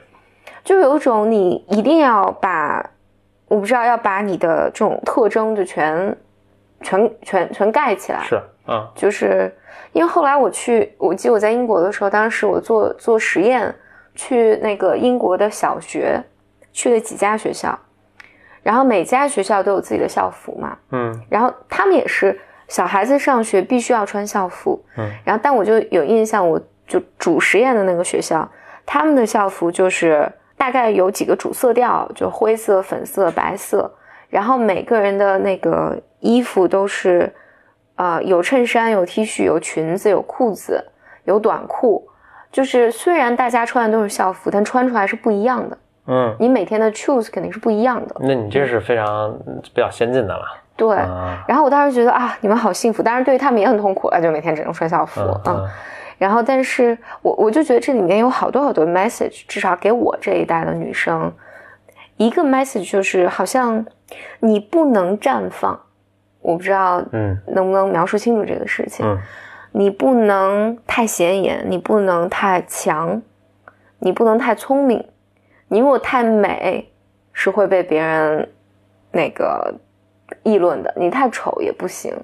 [0.62, 2.88] 就有种你一定要把，
[3.48, 6.16] 我不知道要把你的这种特征就全
[6.80, 8.20] 全全全盖起来。
[8.22, 9.52] 是，嗯，就是
[9.90, 13.74] 因为后来我去，我记得我在英国的时候，当时我做做实验。
[14.14, 16.22] 去那个英国的小学，
[16.72, 17.78] 去了几家学校，
[18.62, 22.38] 然后每家学校都有自己的校服嘛，嗯，然后他们也是
[22.68, 28.48] 小孩子上学必须要穿校服，嗯，然后但我就有印象，我就主实验的那个学校，
[28.86, 33.92] 他们的校服就是大概有几个主色调，就灰色、粉色、白色，
[34.28, 37.32] 然后每个人的那个衣服都是，
[37.96, 40.92] 呃，有衬衫、有 T 恤、有裙子、有裤子、
[41.24, 42.08] 有短裤。
[42.54, 45.76] 就是虽然大家穿的都是校服，但穿出来是不一样的。
[46.06, 48.14] 嗯，你每天的 choose 肯定是不一样的。
[48.20, 49.36] 那你这是非常
[49.74, 50.44] 比较先进的了。
[50.76, 50.96] 对。
[51.48, 55.20] 然后我当时觉得啊，你们好幸福，当然对于他们也很痛苦啊，就每天只能穿校服。
[55.46, 55.68] 嗯。
[56.16, 61.32] 然后，但是我我就觉得这里面有好多好多 message，至少给我这一代的女生，
[62.18, 63.84] 一个 message 就是好像
[64.38, 65.76] 你不能绽放。
[66.40, 69.04] 我不知道，嗯，能不能描述清楚这个事情？
[69.74, 69.80] 嗯。
[69.80, 73.20] 你不能太显眼，你不能太强，
[73.98, 75.04] 你不能太聪明。
[75.68, 76.88] 你如果太美，
[77.32, 78.48] 是会被别人
[79.10, 79.74] 那个
[80.44, 80.94] 议论的。
[80.96, 82.14] 你太丑也不行。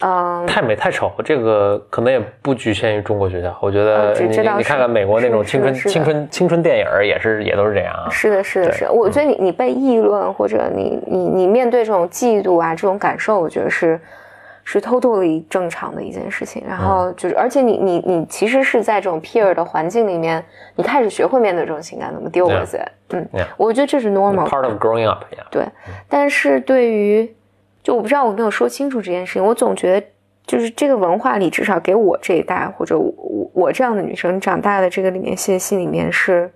[0.00, 3.56] 嗯，太美太丑，这个可能也不局限于中国学校。
[3.62, 8.10] 我觉得你你看看美国那种青春青春青春电影也是也都是这样啊。
[8.10, 8.90] 是的，是的，是。
[8.90, 13.98] 我觉得你你被议论或者你你你面对这种嫉妒啊这种感受，我觉得是。
[14.64, 20.42] 是 totally 正常的一件事情，然后就是，而且你你你其实是在这种 peer 的环境里面，
[20.74, 22.88] 你开始学会面对这种情感，怎么 deal with it。
[23.10, 25.22] 嗯，我觉得这是 normal part of growing up。
[25.50, 25.66] 对，
[26.08, 27.30] 但是对于，
[27.82, 30.06] 就我不知道我没有说清楚这件事情，我总觉得
[30.46, 36.50] 就是这个文化里，至少给我这一代或者我我这样的女生长大的这个里面信息里面是，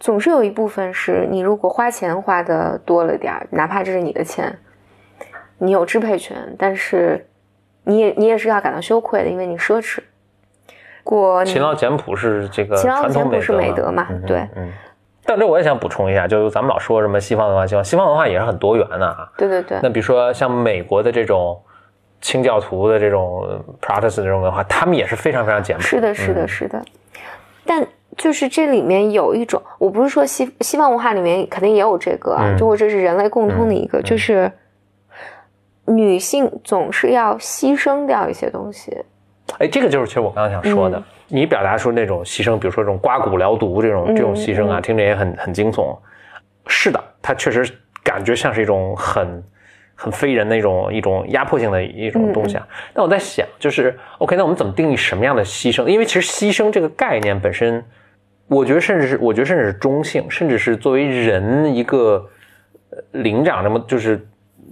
[0.00, 4.58] 总是有一部分是你如果花钱花的多了点儿，哪怕这是你的钱。
[5.58, 7.26] 你有支配权，但是
[7.84, 10.00] 你也你也是要感到羞愧的，因为你奢侈。
[11.02, 14.08] 过勤劳简朴是这个勤劳简朴是美德嘛？
[14.26, 14.72] 对，嗯。
[15.26, 19.30] 但这我也想补充一下，就是咱们老说什么西方文化，西方西方文化也是很多元的啊。
[19.36, 19.78] 对对对。
[19.82, 21.60] 那比如说像美国的这种
[22.20, 23.46] 清教徒的这种
[23.80, 25.82] Protestant 这种文化，他们也是非常非常简朴。
[25.82, 26.82] 是的，是的，是的。
[27.66, 27.86] 但
[28.16, 34.50] 就是这里面有一种，我不是说西西方文化里面肯定也有这个啊，就或者是人类共通的一个，就是。
[35.86, 38.96] 女性总是要牺牲掉一些东西，
[39.58, 41.02] 哎，这个就是其实我刚刚想说的。
[41.28, 45.96] 你表达出那种牺牲，比如说这种刮骨疗毒这种这种牺牲啊，听着也很很惊悚。
[46.66, 47.66] 是的，它确实
[48.02, 49.42] 感觉像是一种很
[49.94, 52.68] 很非人的一种一种压迫性的一种东西啊。
[52.94, 55.86] 那我在想，就是 OK，那我们怎么定义什么样的牺牲？
[55.86, 57.82] 因为其实牺牲这个概念本身，
[58.46, 62.24] 我觉得甚至是我觉得甚至是中性，甚至是作为人一个
[63.12, 64.24] 灵长这么就是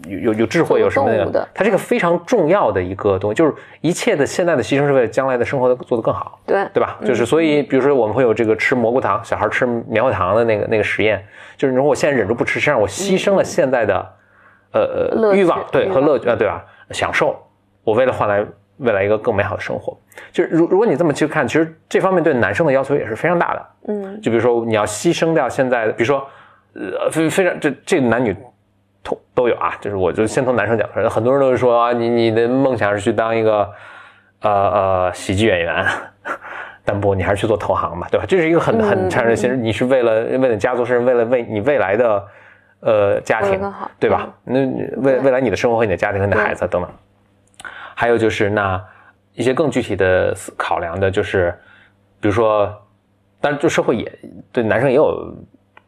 [0.07, 6.99] 有有有智慧有什么的，它是一个非常重要的一个东西，就是一切的现在的牺牲是为了将来的生活做得更好，对对吧？
[7.05, 11.25] 就是所以，比如说我们会有这个吃蘑菇糖，小孩吃棉花糖的那个那个实验，
[11.57, 14.15] 就是如果我现在忍住不吃，实际上我牺牲了现在的。
[14.75, 16.65] 呃呃，欲望对和乐趣啊，对吧？
[16.93, 17.37] 享受，
[17.85, 18.43] 我为了换来
[18.79, 19.95] 未来一个更美好的生活，
[20.33, 23.67] 就是如如果你这么去看，其实这方面对男生的要求也是非常大的。
[23.89, 26.27] 嗯，就比如说你要牺牲掉现在，比如说
[26.73, 28.35] 呃非非常这这男女
[29.03, 33.71] 同都有啊，就是我就先从男生讲出来，很多人都是说啊，你你的梦想是去当一个
[34.41, 35.87] 呃呃喜剧演员，
[36.85, 38.27] 但不，你还是去做投行吧，对吧？
[38.27, 42.27] 这是一个很很残忍的现实，你是为了为了家族，甚至为了为你未来的。
[42.85, 43.61] 呃，家庭
[44.01, 44.29] 对吧？
[44.43, 44.59] 那
[44.97, 46.91] 未未来你的生活和你的家庭和你的孩子等等，
[47.95, 48.85] 还有就是那
[49.35, 51.57] 一些更具体的考量的，就是
[52.21, 52.67] 比如说，
[53.41, 54.19] 当然就社会也
[54.51, 55.33] 对男生也有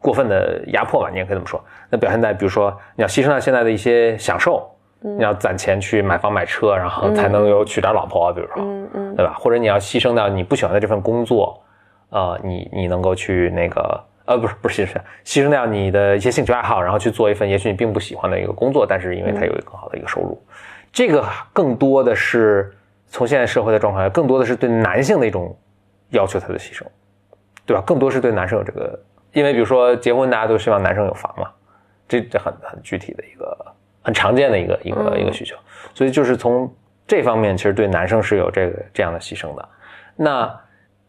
[0.05, 1.59] 过分的压迫吧，你也可以这么说。
[1.89, 4.69] 那表现在比如说，你要牺牲掉现在的一些享受，
[5.01, 9.33] 你要攒钱去买房买车，然后才能有娶到老婆，比如说，嗯嗯，对吧？
[9.39, 11.59] 或者你要牺牲掉你不喜欢的这份工作，
[12.09, 14.03] 呃，你你能够去那个。
[14.27, 20.43] 呃，不是不是牺牲，牺牲掉你的一些兴趣爱好，然后去做一份也许你并不喜欢的一个工作，但是因为它有一个更好的一个收入，
[20.91, 22.73] 这个更多的是
[23.07, 25.55] 从现在社会的状况，更多的是对男性的一种
[26.09, 26.81] 要求他的牺牲，
[27.67, 27.83] 对吧？
[27.85, 28.99] 更多是对男生有这个，
[29.35, 31.51] 因为比如说结婚，大家都希望男生有房嘛，
[32.07, 33.55] 这这很很具体的一个
[34.01, 35.55] 很常见的一个一个一个需求，
[35.93, 36.73] 所以就是从
[37.05, 39.69] 这方面，其实对男生是有这个这样的牺牲的，
[40.15, 40.59] 那。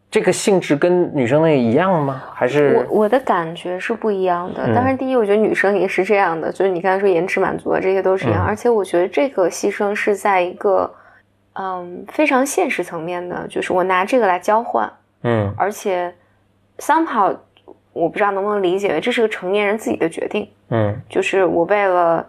[0.09, 2.22] 这个性质跟女生的一样吗？
[2.33, 4.72] 还是我我的感觉是不一样的。
[4.72, 8.43] 当然，第一，我觉得女生也是这样的，就是你刚才说延迟满足啊，这些都是一样。
[8.43, 10.89] 而且，我觉得这个牺牲是在一个
[11.55, 14.91] 嗯非常现实层面的，就是我拿这个来交换，
[15.24, 16.14] 嗯，而且
[16.79, 17.37] somehow
[17.97, 22.22] 我不知道能不能理解为这是个成年人自己的决定，嗯，就是我为了，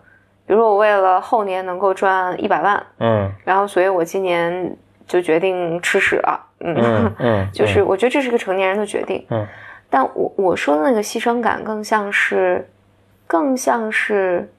[0.46, 6.46] 比如说我为了后年能够赚一百万，嗯，然后所以我今年就决定吃屎了。
[6.60, 9.26] 嗯嗯， 就是我觉得这是个成年人的决定。
[9.30, 9.46] 嗯，
[9.90, 12.68] 但我我说的那个牺牲感更像是，
[13.28, 14.50] 更像是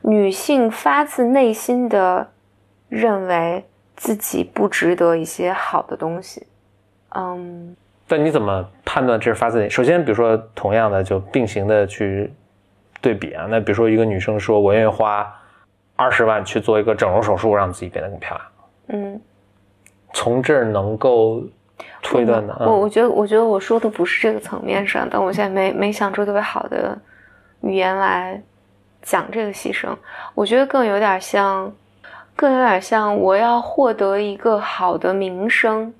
[0.00, 2.28] 女性发自内心的
[2.88, 6.46] 认为自己不值得一些好的东西。
[7.16, 7.76] 嗯，
[8.14, 9.68] 但你怎么判断这是发自内？
[9.68, 12.32] 首先，比如说同样的就并行的去
[13.00, 15.28] 对比啊，那比如说一个女生说我愿意花
[15.96, 18.46] 二十万去做一个整容手术，让自己变得更漂亮。
[19.00, 19.20] 嗯。
[20.12, 21.42] 从这儿能够
[22.00, 26.96] 推断的，我我觉得，我觉得我说的不是这个层面上，但我现在没没想出特别好的
[27.62, 28.40] 语言来
[29.02, 29.88] 讲这个牺牲。
[30.32, 31.72] 我觉得更有点像，
[32.36, 35.92] 更有点像我要获得一个好的名声，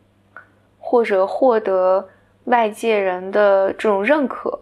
[0.94, 2.06] 或者获得
[2.44, 4.56] 外界人的这种认可，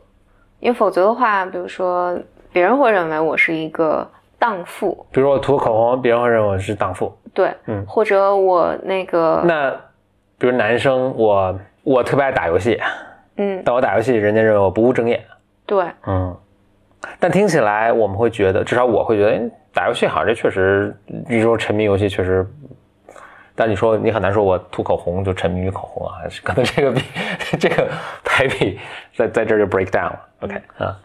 [0.61, 2.19] 因为否则的话，比如说
[2.51, 7.15] 别人会认为我是一个荡妇，比如我涂口红，别人会认为我是荡妇。
[7.35, 9.71] 对，嗯，或者我那个，那
[10.39, 12.81] 比如男生，我我特别爱打游戏，
[13.37, 15.23] 嗯，但我打游戏，人家认为我不务正业，
[15.67, 16.35] 对，嗯，
[17.21, 20.97] 但听起来我们会觉得，至少我会觉得，打游戏好像这确实，
[21.29, 22.47] 你说沉迷游戏确实，
[23.63, 27.01] 但你说你很难说我涂口红就沉迷于口红啊，还是可能这个比
[27.61, 27.89] 这个
[28.25, 28.77] 排比
[29.15, 30.99] 在在这就 break down 了，OK 啊，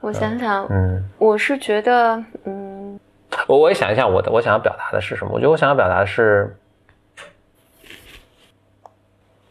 [0.00, 2.98] 我想想，嗯，我是觉得，嗯。
[3.46, 5.30] 我我也想一下，我的我想要表达的是什么？
[5.32, 6.56] 我觉得我想要表达的是，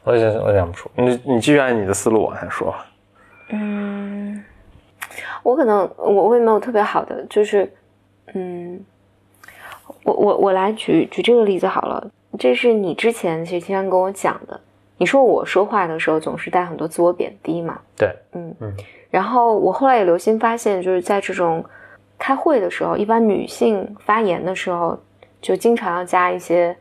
[0.04, 0.91] 我想我想不出。
[0.95, 2.76] 你你继续按你的思路往下说。
[3.47, 4.43] 嗯，
[5.41, 7.72] 我可能我我也没有特别好的，就是
[8.34, 8.84] 嗯，
[10.04, 12.12] 我我我来举举这个例子好了。
[12.38, 14.60] 这是你之前其实经常跟我讲的，
[14.98, 17.80] 你说我说话的时候总是带很多自我贬低嘛？
[17.98, 18.74] 对，嗯嗯。
[19.10, 21.64] 然后我后来也留心发现，就是在这种。
[22.24, 24.96] 开会的时候，一般女性发言的时候，
[25.42, 26.78] 就经常要加一些。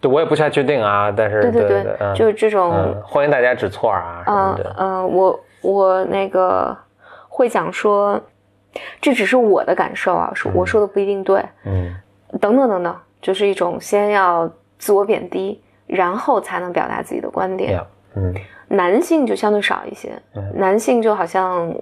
[0.00, 4.74] 对，我也不太确定啊，但是对对对，就是这种欢迎大家指错啊什么的。
[4.76, 6.76] 嗯，我我那个
[7.28, 8.20] 会讲说，
[9.00, 11.40] 这只是我的感受啊，说我说的不一定对。
[11.64, 11.94] 嗯，
[12.40, 14.50] 等等等等，就是一种先要
[14.82, 17.80] 自我贬低，然后才能表达自己的观点。
[18.16, 18.34] 嗯，
[18.66, 20.20] 男性就相对少一些，
[20.54, 21.72] 男性就好像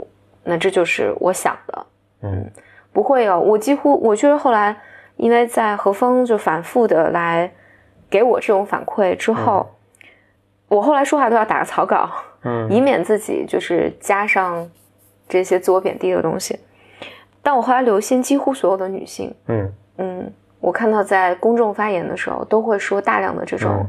[0.45, 1.87] 那这就是我想的。
[2.21, 2.51] 嗯。
[2.93, 4.77] 不会哦，我几乎我就是后来，
[5.17, 7.51] 因为在何峰就反复的来
[8.11, 9.65] 给我这种反馈之后，
[10.69, 12.11] 我后来说话都要打个草稿，
[12.43, 14.69] 嗯，以免自己就是加上
[15.29, 16.59] 这些自我贬低的东西。
[17.43, 23.87] 但我后来留心，几乎所有的女性，嗯嗯，我看到在公众发言的时候，都会说大量的这种，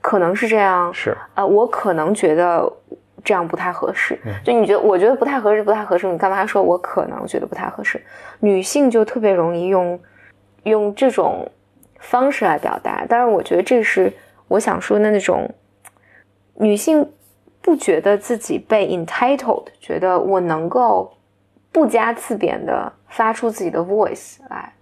[0.00, 2.72] 可能是这样，是啊，我可能觉得
[3.22, 4.18] 这样不太合适。
[4.42, 8.02] 就你觉得，我觉得不太合适，不太合适，你干嘛说我可能觉得不太合适？
[8.40, 10.00] 女性就特别容易用
[10.62, 11.50] 用这种
[11.98, 14.12] 方式来表达，但是，我觉得这是
[14.48, 15.52] 我想说的那种
[16.54, 17.06] 女性
[17.60, 21.12] 不觉得自己被 entitled，觉得我能够
[21.70, 24.72] 不加自贬的发出自己的 voice 来。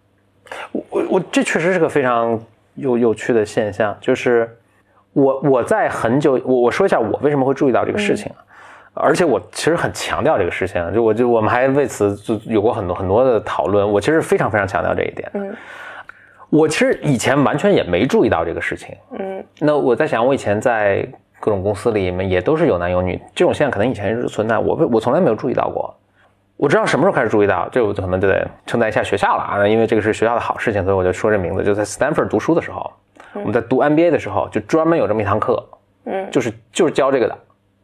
[0.72, 2.38] 我我这确实是个非常
[2.74, 4.48] 有有趣的现象，就是
[5.12, 8.38] 我我在很久我我说一下我为什么会注意到这个事情啊，
[8.94, 15.30] 而且我其实很强调这个事情，就我就我们还为此就有过很多很多的讨论，我其实非常非常强调这一点。
[15.34, 15.56] 嗯，
[16.50, 18.94] 我其实以前完全也没注意到这个事情。
[19.18, 21.06] 嗯，那我在想，我以前在
[21.40, 25.94] 各种公司里面也都是有男有女，这种现象可能以前是存在，我我从来没有注意到过。
[26.56, 31.62] 我知道什么时候开始注意到，这我可能就得称赞一下学校了啊，因为这个是学校的好事情，所以我就说这名字。
[31.62, 32.90] 就在 Stanford 读书的时候，
[33.34, 35.62] 我们在读 MBA 的时候，就专门有这么一堂课，
[36.06, 37.38] 嗯，就是就是教这个的，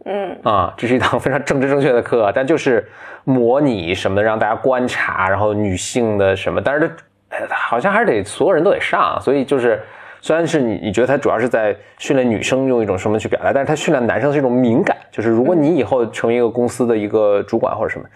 [0.07, 2.89] 嗯啊，这是一堂非常政治正确的课，但就是
[3.25, 6.91] 模拟什么让大家观察，然后女性的什么，但是
[7.29, 9.83] 它好像还是得所有人都得上，所以就是
[10.23, 18.07] 虽然是你你觉得它主要是在训练女生用一种什么去表达，但是它训练男生是一种敏感，就是如果你以后成为一个公司的一个主管或者什么。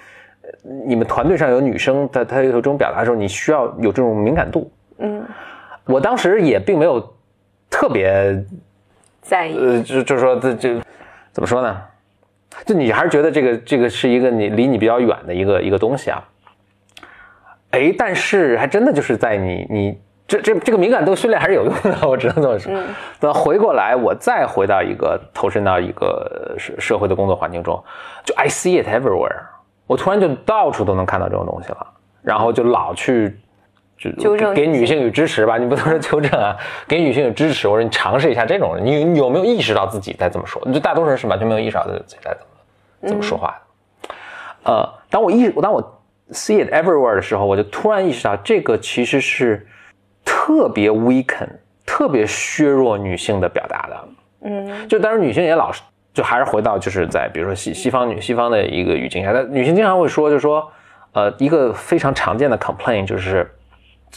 [0.87, 4.71] 你们团队上有女生，她她有这种表达的时候，你需要有这种敏感度。
[4.99, 5.25] 嗯，
[5.85, 7.01] 我当时也并没有
[7.69, 8.45] 特别
[9.21, 10.81] 在意，呃，就就是说这这
[11.33, 11.83] 怎么说呢？
[12.65, 16.23] 就你还是觉得这个这个是一个你离你比较远的一个一个东西啊？
[17.73, 22.73] 哎，但是还真的就是在你你这这这个敏感度训练还是有用的， 我只能这么说。
[23.21, 27.83] 等回过来，我再回到一个投身到一个社社会的工作环境中，
[28.25, 29.43] 就 I see it everywhere。
[29.87, 31.87] 我突然就到处都能看到这种东西了，
[32.23, 33.39] 然后就老去
[33.97, 36.57] 就纠正给女性与支持吧，你不能说纠正啊，
[36.89, 40.61] 给女性与支持，我说你尝试一下这种，你你有没有意识到自己在这么说？
[40.73, 44.15] 就大多数人是完全没有意识到自己在怎么怎么说话的。
[44.65, 45.81] 呃，当我意当我
[46.33, 49.67] see it everywhere 的时候，我就突然意识到这个其实是
[50.25, 51.49] 特别 weaken、
[51.87, 54.09] 特别削弱女性的表达的。
[54.41, 55.83] 嗯，就当然女性也老是。
[56.17, 60.67] 就还是回到就是在比如说西西方女西方的一个语境下，那女性经常会说，就是说，
[61.13, 63.47] 呃，一个非常常见的 complaint 就是，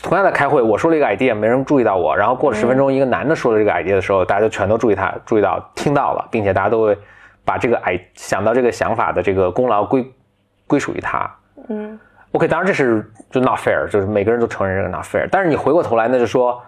[0.02, 6.98] 同样在开会，我说了一个 idea，没人注意到我，然后过了十分钟，一个男的说了这个 idea 的时候，大家就全都注意他，注意到听到了，并且大家都会
[7.44, 10.10] 把这个 i 想到这个想法的这个功劳归
[10.68, 11.30] 归属于他。
[11.68, 12.00] 嗯
[12.32, 16.64] ，OK，当然这是就 not fair，就是每个人都承认这个 not fair，但是你回过头来，那就说。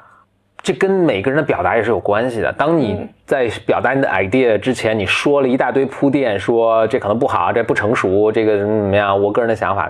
[0.64, 2.54] 这跟每个人的表达也是有关系的。
[2.54, 9.20] 当你在表达你的 idea 之前，你说了一大堆铺垫，说这可能不好，这不成熟，这个怎么样？
[9.20, 9.90] 我个人的想法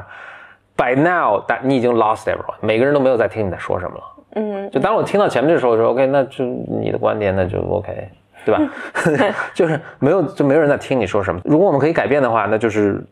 [0.78, 4.04] ，by now，但你已经 lost everyone，每个人都没有在听你在说什么了。
[4.36, 8.08] 嗯，就当我听到前面的时候，说 OK，那就你的观点，那就 OK，
[8.46, 8.62] 对吧？
[9.54, 11.42] 就是没有，就没有人在听你说什么。
[11.44, 13.04] 如果我们可以改变的话，那就是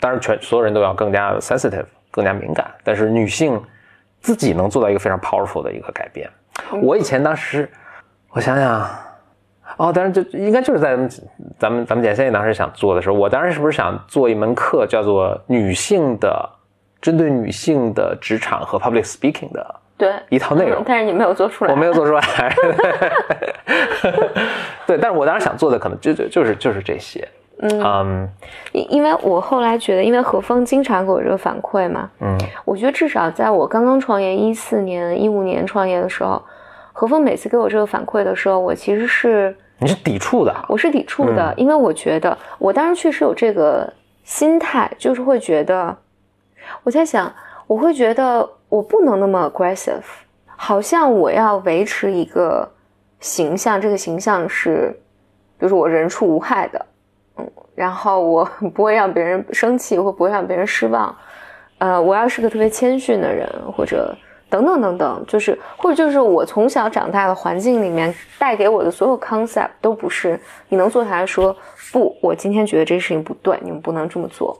[0.00, 2.66] 当然全所有人都要更加 sensitive，更加敏感。
[2.82, 3.62] 但是女性
[4.20, 6.26] 自己能做到一个非常 powerful 的一个改变。
[6.82, 7.70] 我以前当时，
[8.30, 8.80] 我想想，
[9.76, 10.96] 哦，当然就应该就是在
[11.58, 16.48] 咱们咱们简先生当时想做的时候，我当时是不是想做一门课，叫做女性的，
[17.00, 20.82] 针对女性的职场和 public speaking 的，对一套内容。
[20.86, 22.22] 但是你没有做出来，我没有做出来。
[24.86, 27.26] 对，但是我当时想做的可能就就就是就是这些。
[27.62, 28.28] 嗯，
[28.72, 36.42] 因因为我后来觉得，因为何峰经常给我这个反馈嘛，嗯，我觉得至少在我刚刚创业一四年、一五年创业的时候，
[36.92, 43.92] 何峰每次给我这个反馈的时候，我其实是你是抵触的，我是抵触的，因为我觉得我当时确实有这个
[44.24, 45.96] 心态，就是会觉得
[46.82, 47.32] 我在想，
[47.68, 50.02] 我会觉得我不能那么 aggressive，
[50.56, 52.68] 好像我要维持一个
[53.20, 54.92] 形象，这个形象是，
[55.58, 56.86] 比如说我人畜无害的。
[57.74, 58.44] 然后我
[58.74, 61.14] 不会让别人生气，或不会让别人失望，
[61.78, 64.14] 呃，我要是个特别谦逊的人，或者
[64.50, 70.38] 等等等等，就是或者就是我从小长大的环境里面带给我的所有 concept 都不是。
[70.68, 71.56] 你能坐下来说
[71.92, 74.54] 不，我今天觉得这事情不对，你们不能这么做，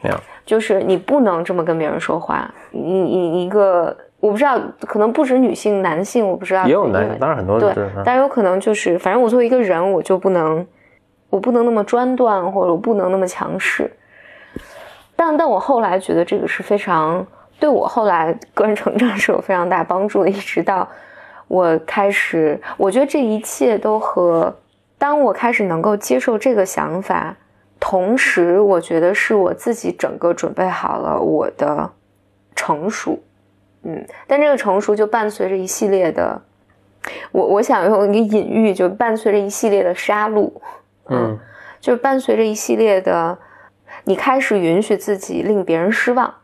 [0.00, 7.72] 没有，就是你不能这么跟别人说话，你你一个我不知道，可能不止女性，男性我不知道，也有男性，当然很多对，
[8.04, 10.66] 但有可能就是反正我作为一个人，我就不能。
[11.34, 13.90] 我不能那么专断，或者我不能那么强势。
[15.16, 17.26] 但但我后来觉得这个是非常
[17.58, 20.30] 对我后来个人成长是有非常大帮助的。
[20.30, 20.88] 一直到
[21.48, 24.54] 我开始，我觉得这一切都和
[24.96, 27.36] 当我开始能够接受这个想法，
[27.80, 31.90] 同时我觉得是我自己整个准备好了我的
[32.54, 33.18] 成熟。
[33.82, 36.40] 嗯，但这个成熟就伴随着一系列的，
[37.32, 40.50] 我我想用一个隐喻，就伴随着一系列的杀戮，
[41.08, 41.38] 嗯，
[41.80, 43.38] 就是伴随着一系列的，
[44.04, 46.34] 你开始允许自己令别人失望，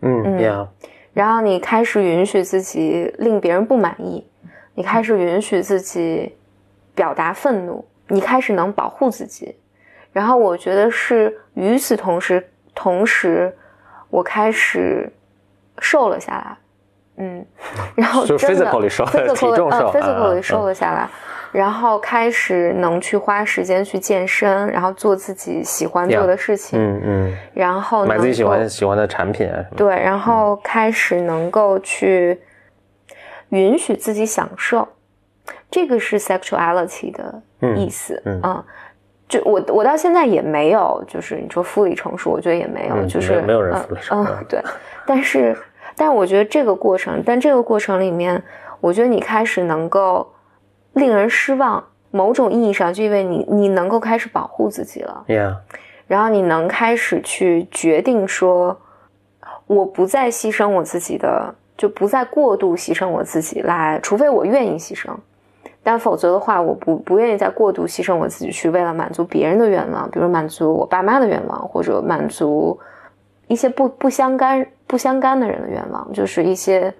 [0.00, 0.68] 嗯，Yeah，
[1.12, 4.26] 然后你开始允许自己令别人不满意，
[4.74, 6.36] 你开始允许自己
[6.94, 9.56] 表达愤怒，你开始能保护自己，
[10.12, 13.54] 然后我觉得是与此同时，同时
[14.10, 15.12] 我开始
[15.78, 16.56] 瘦了下来，
[17.18, 17.44] 嗯，
[17.96, 20.42] 然后就真的 physically 瘦 physically- 体重瘦呃，physically 嗯。
[20.42, 21.08] 瘦了下来，
[21.52, 29.50] 然后开始能去花时间去健身，然后做自己喜欢做的事情，嗯嗯，然后买自己喜欢喜欢的产品。
[29.76, 32.40] 对，然后开始能够去
[33.50, 34.86] 允许自己享受，
[35.70, 37.42] 这个是 sexuality 的
[37.76, 38.20] 意思。
[38.24, 38.64] 嗯啊
[39.28, 44.62] 就我我到现在也没有，就是你说 fully 成熟，我觉得也没有，嗯就是没有人嗯 fully 成熟嗯，对。
[45.04, 45.56] 但是，
[45.96, 48.40] 但我觉得这个过程，但这个过程里面，
[48.80, 50.24] 我觉得你开始能够
[50.96, 55.24] 令人失望，某种意义上就因为你你能够开始保护自己了。
[55.28, 55.56] Yeah，
[56.06, 58.80] 然后你能开始去决定说，
[59.66, 65.10] 我不再牺牲我自己的，就不再过度牺牲我自己来，除非我愿意牺牲，
[65.82, 72.80] 但否则的话，我不不愿意再过度牺牲我自己去为了满足别人的愿望，比如满足我爸妈的愿望，或者满足
[73.48, 76.94] 一些不不相干不相干的人的愿望，就是一些。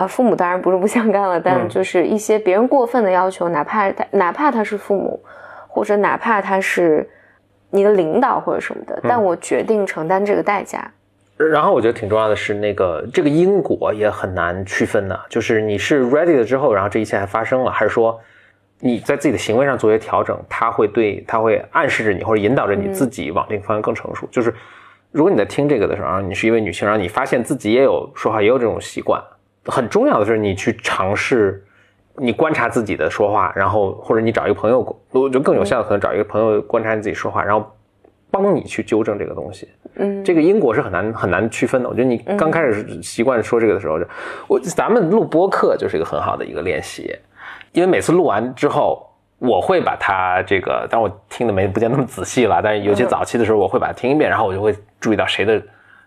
[0.00, 5.20] 呃，父母当然不是不相干了，但嗯就是一些别人过分的要求，哪怕他哪怕他是父母，
[5.68, 7.06] 或者哪怕他是
[7.68, 10.90] 你的领导或者什么的，但我决定承担这个代价。
[11.36, 18.18] 然后我觉得挺重要的是，那个这个因果也很难区分的，就是你是 ready 了之后，然后这一切还发生了，还是说
[18.78, 24.26] 你在自己的行为上做一些调整，它会对它会暗示着你或者引导着你自己往这个方向更成熟。
[24.30, 24.54] 就是
[25.10, 29.22] 如果你在听这个的时候，你是一位女性，然后你发现自己也有说话也有这种习惯，
[29.66, 31.64] 很重要的是你去尝试。
[32.16, 34.80] 你观察自己的说话，然后或者你找一个朋友，
[35.12, 37.64] 我觉得更有效的可能找一个朋友观察你自己说话，然后
[38.30, 39.68] 帮你去纠正这个东西。
[39.94, 41.88] 嗯，这个因果是很难很难区分的。
[41.88, 44.04] 我觉得你刚开始习惯说这个的时候，就
[44.48, 47.16] 我咱们录播课就是一个很好的一个练习，
[47.72, 49.08] 因为每次录完之后，
[49.38, 55.62] 我会把它这个，当我听的没不见那么仔细了，但是有些早期的时候，我会把它听一遍，然后我就会注意到谁的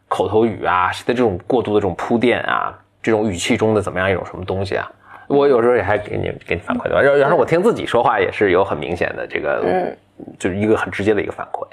[0.07, 4.89] 口头语啊，谁的这种过度的这种铺垫啊，这种语气中的怎么样一种什么东西啊。
[5.27, 7.01] 我有时候也还给你给你反馈对吧？
[7.01, 9.97] 然后然后我听自己说话也是有很明显的这个，嗯，
[10.39, 11.65] 就是一个很直接的一个反馈。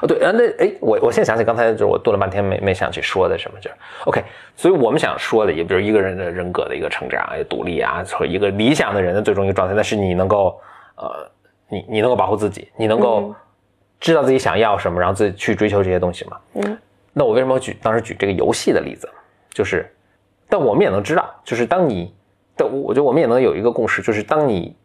[0.00, 4.22] 哦，对，啊，那哎，我我现在想起刚才就是我顿了半天没没想起说的什么，就是 OK，
[4.56, 10.58] 所以我们想说的，也比如一个人的人格的一个成长、独立啊，和一个理想的人的最终一个状态，那是你能够
[10.96, 11.30] 呃，
[11.68, 13.34] 你你能够保护自己，你能够嗯
[14.00, 16.38] 知道自己想要什么，然后自己去追求这些东西嘛。
[16.54, 16.78] 嗯，
[17.12, 19.08] 那我为什么举当时举这个游戏的例子？
[19.50, 19.92] 就是，
[20.52, 22.12] 但我们也能知道，就是当你，
[22.54, 24.76] 但我觉得我们也能有一个共识，就是当你，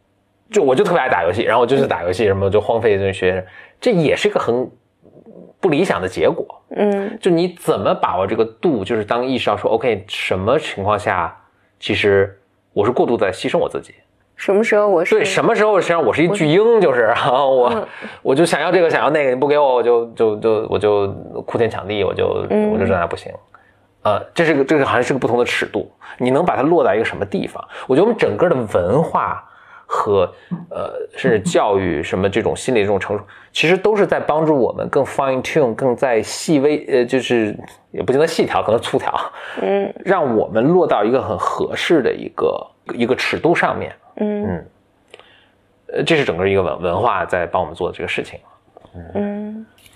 [0.50, 3.46] 就我就特别爱打游戏，然后我就是打游戏，什么就荒废这学，
[3.82, 4.66] 这也是一个很
[5.60, 6.46] 不理想的结果。
[6.70, 8.82] 嗯就你怎么把握这个度？
[8.86, 11.38] 就是当意识到说，OK，什么情况下，
[11.82, 12.40] 其实
[12.72, 13.94] 我是过度在牺牲我自己。
[14.38, 17.86] 什么时候我是对，什么时候实际上我是一巨婴，就是啊，我、嗯
[18.22, 21.12] 我就想要这个，想要那个，你不给我，我就就就我就
[21.46, 23.30] 哭天抢地，我就、嗯我就这那不行。
[24.04, 27.64] 呃，这是个这个好像是个不同的尺度，你能把它落到一个什么地方？
[27.88, 29.44] 我觉得我们整个的文化
[29.86, 30.32] 和
[30.70, 37.58] 呃甚至教育什么这种心理这种成熟，其实都是在帮助我们更 fine tune，更在细微呃就是
[37.92, 39.14] 也不见得细调，可能粗调，
[39.62, 43.94] 嗯 让我们落到一个很合适的一个一个尺度上面。
[44.20, 44.66] 嗯
[45.90, 48.40] 呃，这是整个一个文文化在帮我们做的这个事情。
[48.94, 49.12] 嗯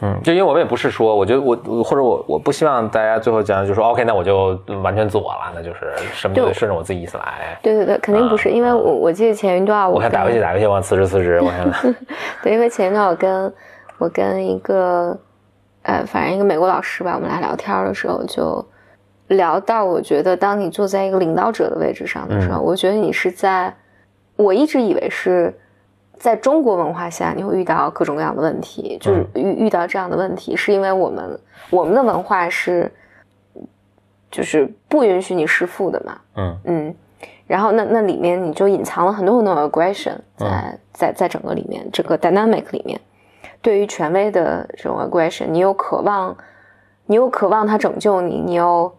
[0.02, 7.58] 嗯，就因为我们也不是说，我觉得我我或者我我不希望大家最后讲就说 OK，那我就完全自我了，那就是什么都得顺着我自己意思来。
[7.62, 11.94] 对对对，肯定不是，因为我我记得前一段我我看打游戏打游戏，我想辞职辞职，我现在
[12.42, 13.54] 对，因为前一段我跟
[14.00, 15.16] 我跟一个
[15.84, 18.64] 呃，反正一个美国老师吧，我们俩聊天的时候就
[19.28, 23.72] 聊到，我觉得当你坐在一个领导者的位置上的时候，我觉得你是在，
[24.36, 25.54] 我一直以为是
[26.22, 31.40] 在中国文化下你会遇到各种各样的问题，就是遇遇到这样的问题，是因为我们
[31.72, 32.92] 我们的文化是
[34.30, 36.58] 就是不允许你弑父的嘛，嗯。
[36.66, 36.96] 嗯，
[37.48, 43.02] 然后那那里面你就隐藏了很多很多的 aggression 在、在在整个里面，整个 dynamic 里面，
[43.60, 46.38] 对于权威的这种 aggression，你又渴望，
[47.08, 48.94] 你又渴望他拯救你，你又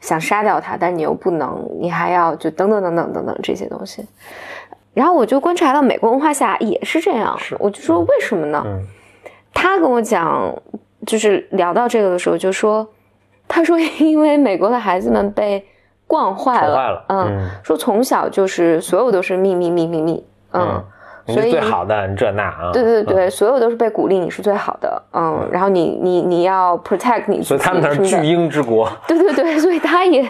[0.00, 4.04] 想杀掉他，但你又不能，你还要就等等等等等等这些东西。
[4.96, 8.62] 然后我就观察到美国文化下也是这样，是我就说为什么呢？
[8.64, 8.82] 嗯。
[9.52, 10.54] 他跟我讲，
[11.06, 12.86] 就是聊到这个的时候，就说
[13.46, 15.62] 他说，因为美国的孩子们被
[16.06, 20.82] 惯坏了，坏了嗯，说从小就是所有都是秘密秘密秘，嗯，
[21.26, 30.22] 所以最好的，你这那啊，对对对，所有都是被鼓励你是最好的，嗯，然后你你你要 protect 你，所以他们那是巨婴之国，对对对，所以他也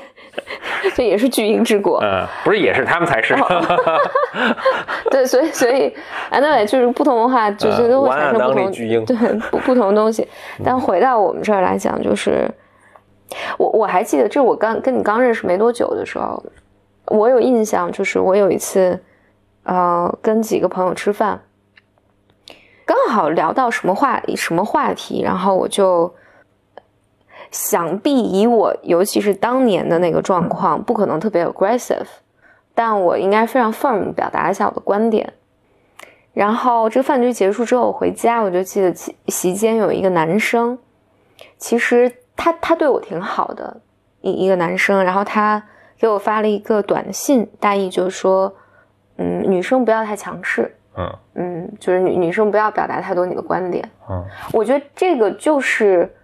[0.95, 3.35] 这也是巨婴之国，嗯，不是也是他们才是，
[5.11, 5.95] 对，所以所以
[6.31, 9.17] ，anyway 就是不同文化就是都会产生不同巨婴，对
[9.51, 10.27] 不不同的东西，
[10.65, 12.51] 但回到我们这儿来讲，就是。
[13.59, 16.41] 我我还记得，这我刚跟你刚认识没多久的时候，
[17.07, 19.03] 我有印象，就是我有一次，
[19.65, 21.43] 呃，跟几个朋友吃饭，
[22.85, 26.15] 刚好聊到什么话什么话题，然后我就
[27.57, 32.07] 想必以我尤其是当年的那个状况，不可能特别 aggressive，
[32.75, 35.33] 但我应该非常 firm 表达一下我的观点。
[36.35, 40.79] 然后这个饭局结束之后，我回家，我就记得席席间有一个男生，
[41.57, 42.13] 其实。
[42.39, 43.81] 他他对我挺好的，
[44.21, 45.63] 一一个男生，然后他
[45.99, 48.55] 给我发了一个短信，大意就是说，
[49.17, 56.15] 嗯，女生不要太强势，嗯嗯，就是女女生不要表达太多你的观点，嗯，我觉得这个就是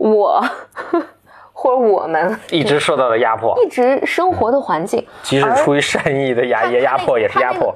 [0.00, 0.42] 我。
[1.52, 7.74] 或者我们一直受到的压迫，一直生活的环境，即使出于善意的压也压迫，也是压迫。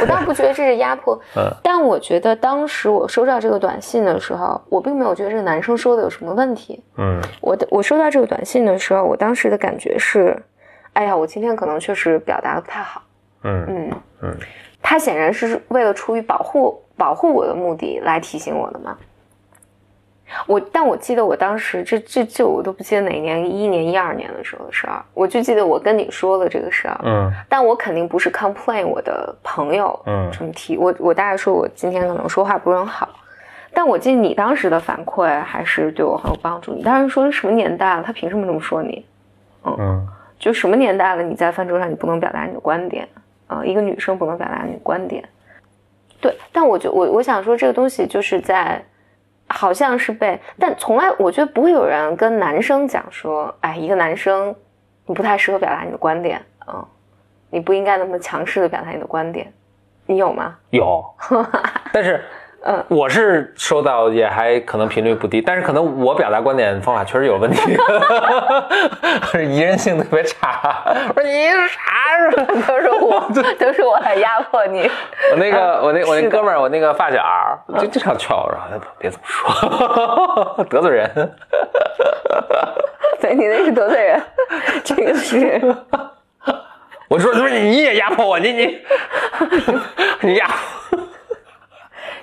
[0.00, 10.36] 我倒不觉得这是压迫，嗯，但我觉得当时我收到这个短信的时候，我并没有觉得这个男生说的有什么问题，嗯，我的我收到这个短信的时候，我当时的感觉是，
[10.94, 13.00] 哎呀，我今天可能确实表达的不太好，
[13.44, 13.92] 嗯嗯
[14.22, 14.36] 嗯，
[14.82, 18.98] 他显然是为了出于保护保护我的目的来提醒我的嘛。
[20.46, 33.08] 我，但我记得我当时这这这我都不记得哪年，一一年、一二年的时候的事儿，我就记得我跟你说了这个事儿，嗯，但我肯定不是 complain 我的朋友，嗯，这么提，我我大概说我今天可能说话不是很好，
[33.72, 36.72] 但我记得你当时的反馈还是对我很有帮助。
[36.72, 39.04] 你当时说什么年代了，他凭什么这么说你？
[39.64, 40.06] 嗯，
[40.38, 43.06] 就什么年代了，你在饭桌上你不能表达你的观点？
[43.46, 45.22] 啊，一个女生不能表达你的观点，
[46.20, 48.82] 对，但我就我我想说这个东西就是在。
[49.54, 54.54] 好像是被，但从来我觉得不会有人跟男生讲说，哎，一个男生，
[55.06, 56.84] 你不太适合表达你的观点，嗯，
[57.50, 59.52] 你不应该那么强势的表达你的观点，
[60.06, 60.56] 你有吗？
[60.70, 61.04] 有，
[61.92, 62.20] 但是。
[62.66, 67.76] 嗯，我是收到也还可能频率不低，但是可能我表达观点方法确实有问题，
[69.30, 70.82] 是宜人性特别差。
[71.14, 71.78] 我说你是啥？
[72.66, 73.20] 都是我，
[73.58, 74.90] 都是我来压迫你。
[75.32, 77.22] 我那个，我那我那哥们儿，我那个发小
[77.78, 78.58] 就经常劝我说
[78.98, 81.10] ：“别这么说，得罪人。
[83.20, 84.22] ”对，你那是得罪人，
[84.82, 85.60] 这个是。
[87.08, 88.78] 我说：“不是你也压迫我，你你
[90.22, 90.48] 你压。”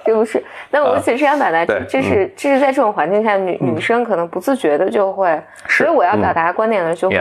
[0.06, 7.20] 这不是，那我其实想表达，这是这是在这种环境下，女女生可能不自觉的就会，所以我要表达观点的就会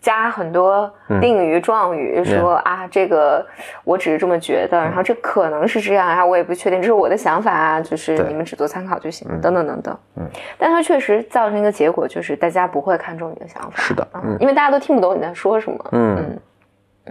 [0.00, 0.90] 加很多
[1.20, 3.46] 定语状语，说啊，这个
[3.84, 9.98] 我只是这么觉得，然后这可能是这样啊，我也不确定，这是我的想法啊，就是你们只做参考就行，等等等等。
[10.16, 15.78] 嗯，但它确实造成一个结果，就是大家不会看重你的想法，是的，嗯，因为大家都听不懂你在说什么。
[15.92, 16.16] 嗯。
[16.16, 16.40] 嗯。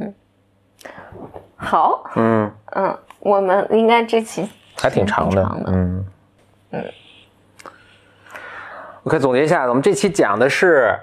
[0.01, 0.13] 嗯，
[1.55, 2.51] 好，嗯。
[2.75, 4.49] 嗯，我们应该这期。
[4.81, 6.05] 还挺长的，嗯
[6.71, 6.85] 嗯。
[9.03, 10.93] OK，总结一下，我们这期讲的是，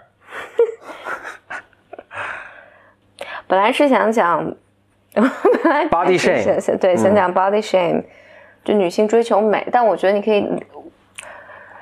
[3.48, 4.54] 本来是想讲
[5.90, 8.04] ，body shame，对，想讲 body shame，
[8.64, 10.46] 就女性追求美，但我觉得你可以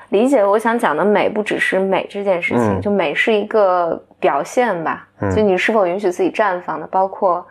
[0.09, 7.45] 理解，我想讲的美不只是美这件事情，就美是一个表现吧，就你是否允许自己绽放的，包括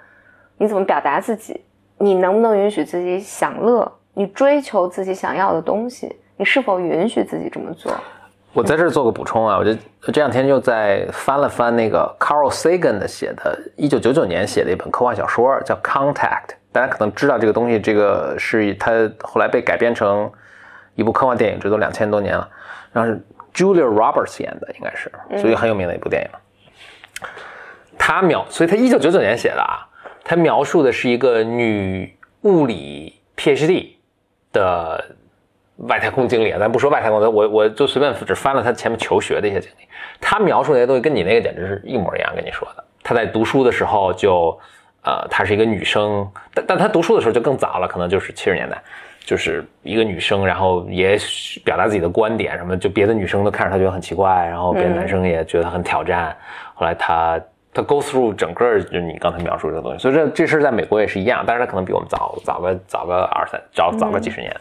[0.57, 1.63] 你怎么表达自己，
[1.99, 3.93] 你能不能允许自己享乐。
[4.15, 7.93] 你追求自己想要的东西，你是否允许自己这么做？
[8.53, 9.75] 我在这儿做个补充啊，我就
[10.13, 16.15] 这两天就在翻了翻那个 Carl Sagan 的写的，一九九九年写的一本科幻小说，叫《Contact》。
[16.71, 18.93] 大家可能知道这个东西，这个是他
[19.23, 20.31] 后来被改编成
[20.95, 22.49] 一部科幻电影，这都两千多年了。
[22.93, 23.21] 然后是
[23.53, 25.11] Julia Roberts 演的，应该是，
[25.41, 27.29] 所以很有名的一部电影。
[27.99, 29.83] 他描，所以他一九九九年写的啊，
[30.23, 33.95] 他描述的是一个女物理 PhD。
[34.55, 35.05] 的
[35.77, 39.85] 外太空经历啊，咱不说外太空的，我我就随便只翻了他前面求学的一些经历。
[40.19, 42.33] 他描述那些东西跟你那个简直是一模一样。
[42.35, 44.59] 跟你说的，他在读书的时候就，
[45.03, 48.81] 呃，她是一个女生，但但她读书的时候就更早了，可能就是七十年代，
[49.25, 51.19] 就是一个女生，然后也
[51.65, 56.35] 表达自己的观点什么，就别的女生都看着她觉得很奇怪，然后别的男生也觉得很挑战。
[56.75, 57.39] 后来她
[57.75, 64.55] 她 go through 整个就是你刚才描述这个东西，所以这这事在美国也是一样，但是它可能比我们早早个早个二三早早个几十年。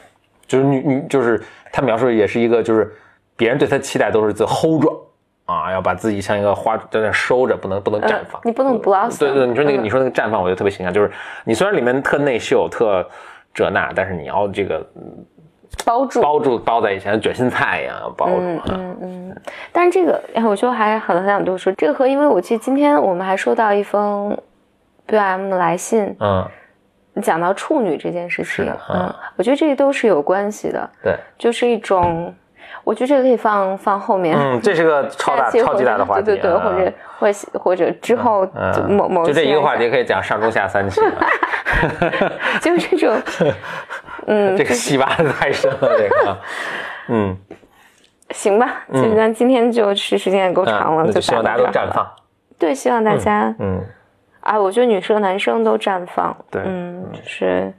[0.45, 1.41] 就是女女就是
[1.71, 2.93] 他描述的也是一个就是
[3.37, 5.01] 别人对他期待都是 the whole
[5.45, 8.41] 啊啊，要把自己像一个花在那收着，不能不能绽放。
[8.43, 9.19] 你不能 blossom。
[9.19, 11.11] 对对，你说那个嗯你说那个绽放，我觉得特别形象，就是
[11.43, 13.07] 你虽然里面特内秀、特
[13.53, 14.85] 这那，但是你要这个
[15.85, 16.21] 包住。
[16.21, 18.37] 包住包在一起，像卷心菜一样包住。
[18.39, 19.41] 嗯嗯嗯，
[19.71, 24.37] 但是这个，哎，我就还很很想多说这个和，因为我记得今天我们还收到一封
[25.07, 26.47] BM 的来信，嗯，
[27.21, 32.33] 讲到处女这件事情，嗯嗯，我觉得这个都是有关系的，对，就是一种，
[32.83, 41.11] 我觉得这个可以放放后面，嗯，这是个超大超级大的话题，对对对，啊或者或者或者之后就某某就这一个话题，可以讲上中下三期了。
[42.61, 43.21] 就是这种，
[44.27, 46.37] 嗯，这个戏挖的太深了，这个，
[47.07, 47.37] 嗯，
[48.31, 52.05] 行吧，就咱今天就是时间也够长了，就希望大家都绽放。
[52.59, 53.81] 对，希望大家，嗯，
[54.41, 57.73] 啊，我觉得女生男生都绽放，对嗯，就是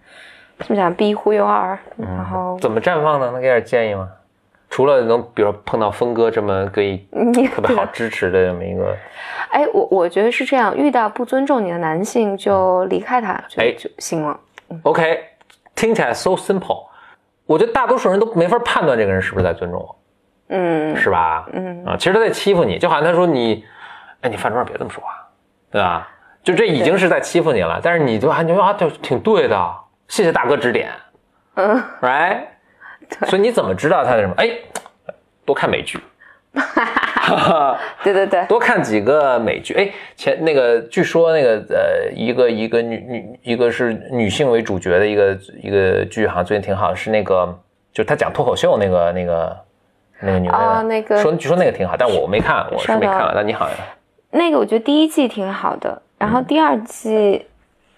[0.58, 3.30] 怎么讲，be who you are，然后怎么绽放呢？
[3.30, 4.08] 能给点建议吗？
[4.74, 6.96] 除了能，比如说碰到峰哥这么可以
[7.54, 8.92] 特别好支持的这么一个，
[9.50, 14.36] 哎，我我觉得是这样，遇到不尊重你的男性就离开他，就哎就行了。
[14.82, 15.20] OK，
[15.76, 16.86] 听起来 so simple。
[17.46, 19.96] 我觉得大多数人都没法判断这个人是不是在尊重我，
[20.48, 21.48] 嗯是吧？
[21.52, 23.64] 嗯啊，其实他在欺负你，就好像他说你，
[24.22, 25.10] 哎，你饭桌上别这么说话，
[25.70, 26.08] 对吧？
[26.42, 29.74] 就这已经是在欺负你了，但是你就还你说啊，就挺对的，
[30.08, 30.90] 谢谢大哥指点
[31.54, 32.38] 嗯，，right？
[33.26, 34.34] 所以你怎么知道他是什么？
[34.36, 34.50] 哎，
[35.44, 35.98] 多看美剧，
[38.02, 39.74] 对 对对， 多看几个美剧。
[39.74, 47.46] 哎，前那个据说那个呃，一个一个女女一个是女性为主角的一个一个剧，好像最近挺好，是那个
[47.92, 49.56] 就是他讲脱口秀那个那个
[50.20, 51.16] 那个女的，啊那个。
[51.18, 53.32] 说据说那个挺好，但我没看，我是没看稍等了。
[53.36, 53.76] 但你好像，
[54.30, 56.32] 那个我觉得第一季挺好的，然嗯。
[56.32, 57.46] 后第二季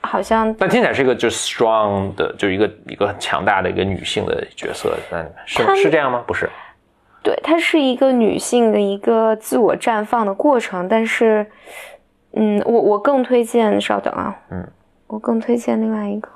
[0.07, 6.23] 好像但听起来是一个就是 strong 的，就一个一个很强大的一个女性的角色，在里面是是这样吗？
[6.27, 6.49] 不是，
[7.23, 11.45] 对，它是一个女性的一个自我绽放的过程，但是，
[12.33, 14.67] 嗯，我我更推荐，稍等啊，嗯，
[15.09, 16.29] 我更推荐另外一个，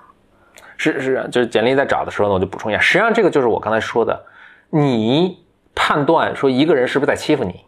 [0.76, 4.24] 是是，就是简历在找的时候呢，我就补充一下，实际上这个就是我刚才说的，
[4.70, 5.38] 你
[5.74, 7.64] 判断说一个人是不是在欺负你，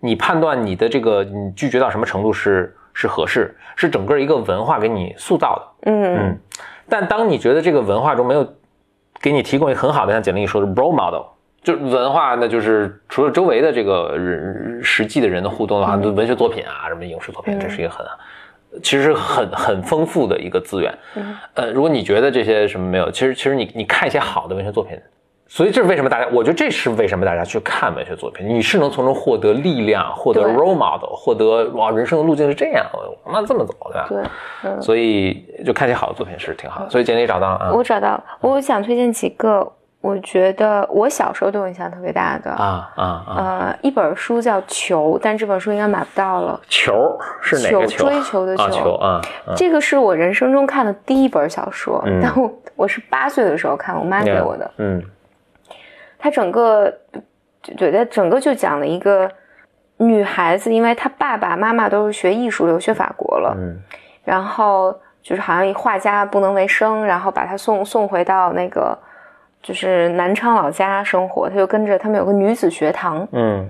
[0.00, 5.90] 你判断你的这个你拒绝到什么程度是是合适，是整个一个文化给你塑造的。
[5.92, 6.38] 嗯嗯，
[6.88, 8.44] 但当你觉得这个文化中没有
[9.20, 11.22] 给你提供一个很好的，像简历说的 role model，
[11.62, 18.04] 就文化，那就是除了周围的这个人实际的人的互动的话，文学作品啊，什么影视作品，这是一个很。
[18.82, 20.94] 其实很很丰富的一个资源，
[21.54, 24.94] 呃，如果你觉得这些什么没有，其实其实你你看一些好的文学作品，
[25.50, 34.06] 所以这是为什么大家，我觉得这是为什么大家去看文学作品，你是能从中获得力量，获得 role model，获得哇人生的路径是这样，我那这么走对吧？
[34.08, 34.22] 对，
[34.70, 36.90] 嗯，所以就看些好的作品是挺好的。
[36.90, 39.66] 所以简历找到了啊我找到了，我想推荐几个，
[40.02, 43.34] 我觉得我小时候对我影响特别大的，啊啊啊！
[43.38, 46.60] 呃，一本书叫《球》，但这本书应该买不到了。
[46.68, 48.06] 球是哪个球？
[48.06, 49.54] 追求的球啊球啊啊！
[49.56, 54.70] 这个是我人生中看的第一本小说，嗯但我我是八岁的时候看，我妈给我的。
[54.76, 55.02] 嗯
[56.18, 56.92] 它整个
[57.76, 59.30] 对他整个就讲了一个
[59.98, 63.80] 女孩子，因为她爸爸妈妈都是学艺术，留学法国了，嗯。
[64.24, 68.96] 然后就是好像一画家不能为生，然后把她送送回到那个
[69.62, 73.68] 就是南昌老家生活，她就跟着他们有个女子学堂，嗯。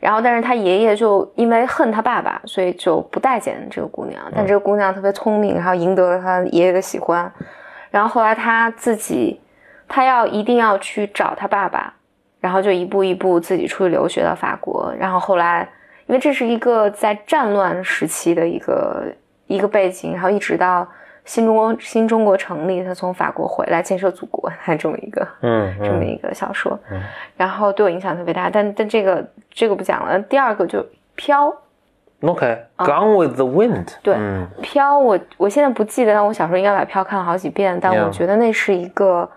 [0.00, 7.30] 然后但是她爷爷就因为恨她爸爸，所以就不待见这个姑娘，但这个姑娘特别聪明，然后赢得了她爷爷的喜欢，
[7.90, 9.40] 然后后来她自己，
[9.88, 11.92] 她要一定要去找他爸爸，
[12.40, 15.68] 然后就一步一步自己出去留学到法国，然后后来
[16.06, 19.04] 因为这是一个在战乱时期的一个
[19.46, 20.86] 一个背景，然后一直到
[21.24, 26.78] 新中国新中国成立，他从法国回来建设祖国， 还这么一个嗯嗯这么一个小说，
[27.36, 28.48] 然后对我影响特别大。
[28.48, 30.18] 但但这个这个不讲了。
[30.20, 30.84] 第二个就
[31.14, 31.54] 飘
[32.22, 33.88] ，OK，Gone with the Wind。
[34.02, 37.78] 对嗯飘，我我现在不记得，但我小时候应该把飘看了好几遍。
[37.78, 39.28] 但我觉得那是一个，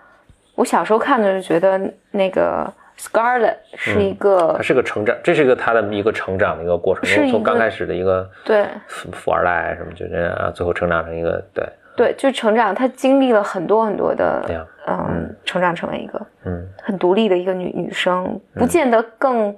[0.56, 1.80] 我小时候看的就觉得
[2.11, 11.65] 那个 Scarlet 是一个、它是个成长，这是一个他的一个成长的一个过程，是从刚开始的一个对富富二代什么，就这样啊，最后成长成一个对，
[11.95, 19.56] 对，就成长，她经历了很多很多的嗯，成长成为一个嗯很独立的一个女女生，不见得更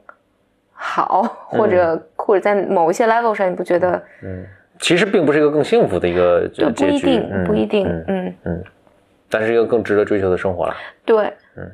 [0.71, 4.01] 好，或者或者在某一些 level 上，你不觉得？
[4.21, 4.45] 嗯，
[4.79, 8.63] 其实并不是一个更幸福的一个对，不结局，一定，嗯不一定，嗯嗯，
[9.33, 10.75] 但是一个更值得追求的生活了。
[11.03, 11.71] 对，嗯。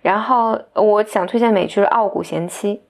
[0.00, 2.82] 然后我想推荐美剧《傲骨贤妻。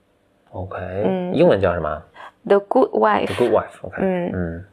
[0.52, 1.34] OK，嗯。
[1.34, 2.00] 英文叫什么
[2.46, 3.90] ？The Good Wife The》，Good Wife。
[3.98, 4.30] 嗯。
[4.32, 4.64] 嗯。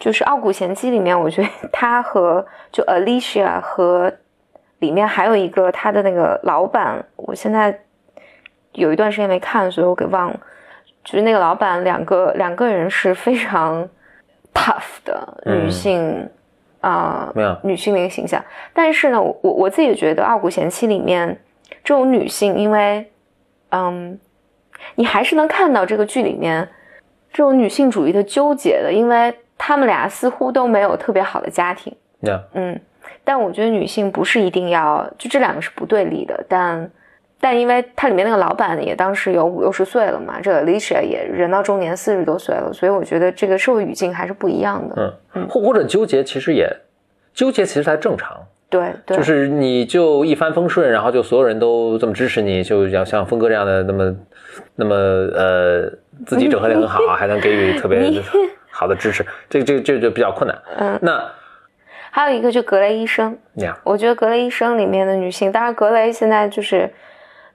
[0.00, 4.12] 就是《傲骨贤妻》里面，我觉得 她和就 Alicia 和
[4.80, 7.80] 里面还有一个她的那个老板，我现在
[8.72, 10.40] 有一段时间没看，所以我给忘了。
[11.04, 13.88] 就是那个老板两个两个人是非常
[14.52, 16.28] tough 的女性
[16.80, 18.42] 啊、没有女性的一个形象。
[18.72, 21.38] 但是呢，我我我自己觉得《傲骨贤妻》里面
[21.82, 23.10] 这种女性，因为
[23.70, 24.18] 嗯，
[24.94, 26.68] 你还是能看到这个剧里面
[27.32, 31.94] 这种女性主义的纠结的，因为她们俩似乎都没有特别好的家庭。
[32.20, 32.80] 呀，嗯，
[33.24, 36.90] 但我觉得女性不是一定要，就这两个是不对立的，但
[37.40, 45.14] 但因为它里面那个老板也当时有五六十岁了嘛，这个 Alicia 也人到中年四十多岁了，所以我觉得这个社会语境还是不一样的。
[45.34, 46.68] 嗯，或或者纠结其实也
[47.32, 48.36] 纠结，其实才正常。
[48.70, 54.16] 对对，就是你就一帆风顺，然后就所有人都这么支持你，就要像峰哥这样的那么
[54.74, 55.90] 那么呃
[56.26, 58.12] 自己整合的很好， 还能给予特别
[58.70, 60.58] 好的支持，这这这就比较困难。
[60.76, 61.24] 嗯，那
[62.10, 66.90] 还有一个就格雷医生，呀，我觉得格雷医生里面的女性，当然格雷现在就是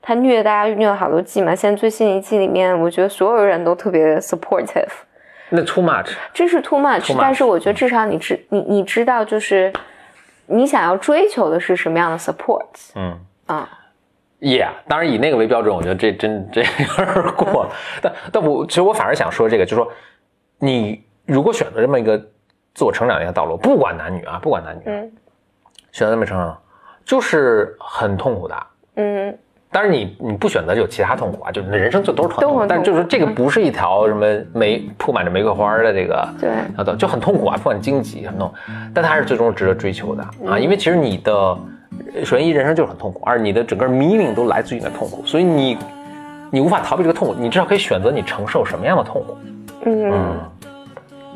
[0.06, 4.92] 她虐大家虐了好多季嘛，现在最新一季里面，我觉得所有人都特别 supportive，
[5.50, 9.72] 那 too much，这是 too much，, Too much 但是我觉得至少你知你你知道就是
[10.46, 13.18] 你想要追求的是什么样的 support 嗯。
[13.46, 13.70] 啊
[14.40, 17.72] ？Yeah，当然以那个为标准，我觉得这真这有点过了。
[18.02, 19.90] 但但我其实我反而想说这个，就是说，
[20.60, 22.18] 你如果选择这么一个
[22.74, 25.12] 自我成长的一个道路，不管男女啊，不管男女，嗯
[25.94, 26.62] 选择这么成长，
[27.06, 28.68] 就是很痛苦的。
[28.96, 29.38] 嗯
[29.74, 38.54] 当然你你不选择就有其他痛苦啊，就是人生就都是很痛苦，但就是说这个不是一条什么玫铺满着玫瑰花的这个对，就很痛苦啊，不管荆棘很痛苦，
[38.94, 41.58] 但它还是最终值得追求的啊，因为其实你的
[42.24, 45.78] 首先一人生就是很痛苦，二你的整个 meaning 都来自于你的痛苦，所以你
[46.52, 49.38] 你无法逃避这个痛苦，你至少可以选择你承受什么样的痛苦，
[49.86, 50.12] 嗯。
[50.12, 50.40] 嗯，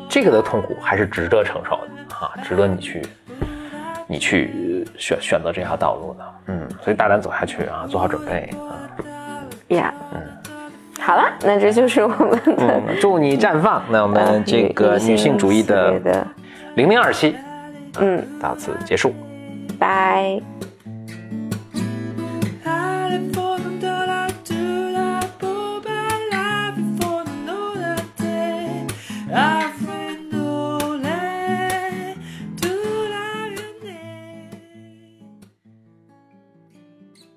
[0.08, 3.02] 这个的痛苦还是值得承受的啊，值得你去
[4.10, 8.72] 你去选选择这条道路的，嗯，所以大胆走下去啊，做好准备啊。
[9.68, 10.22] ，Yeah，嗯，
[10.98, 13.82] 好了，那这就是我们的嗯，祝你绽放。
[13.90, 16.26] 那我们这个女性主义的，
[16.74, 17.36] 零零二期
[18.00, 19.12] 嗯，到此结束。
[19.78, 20.40] 拜。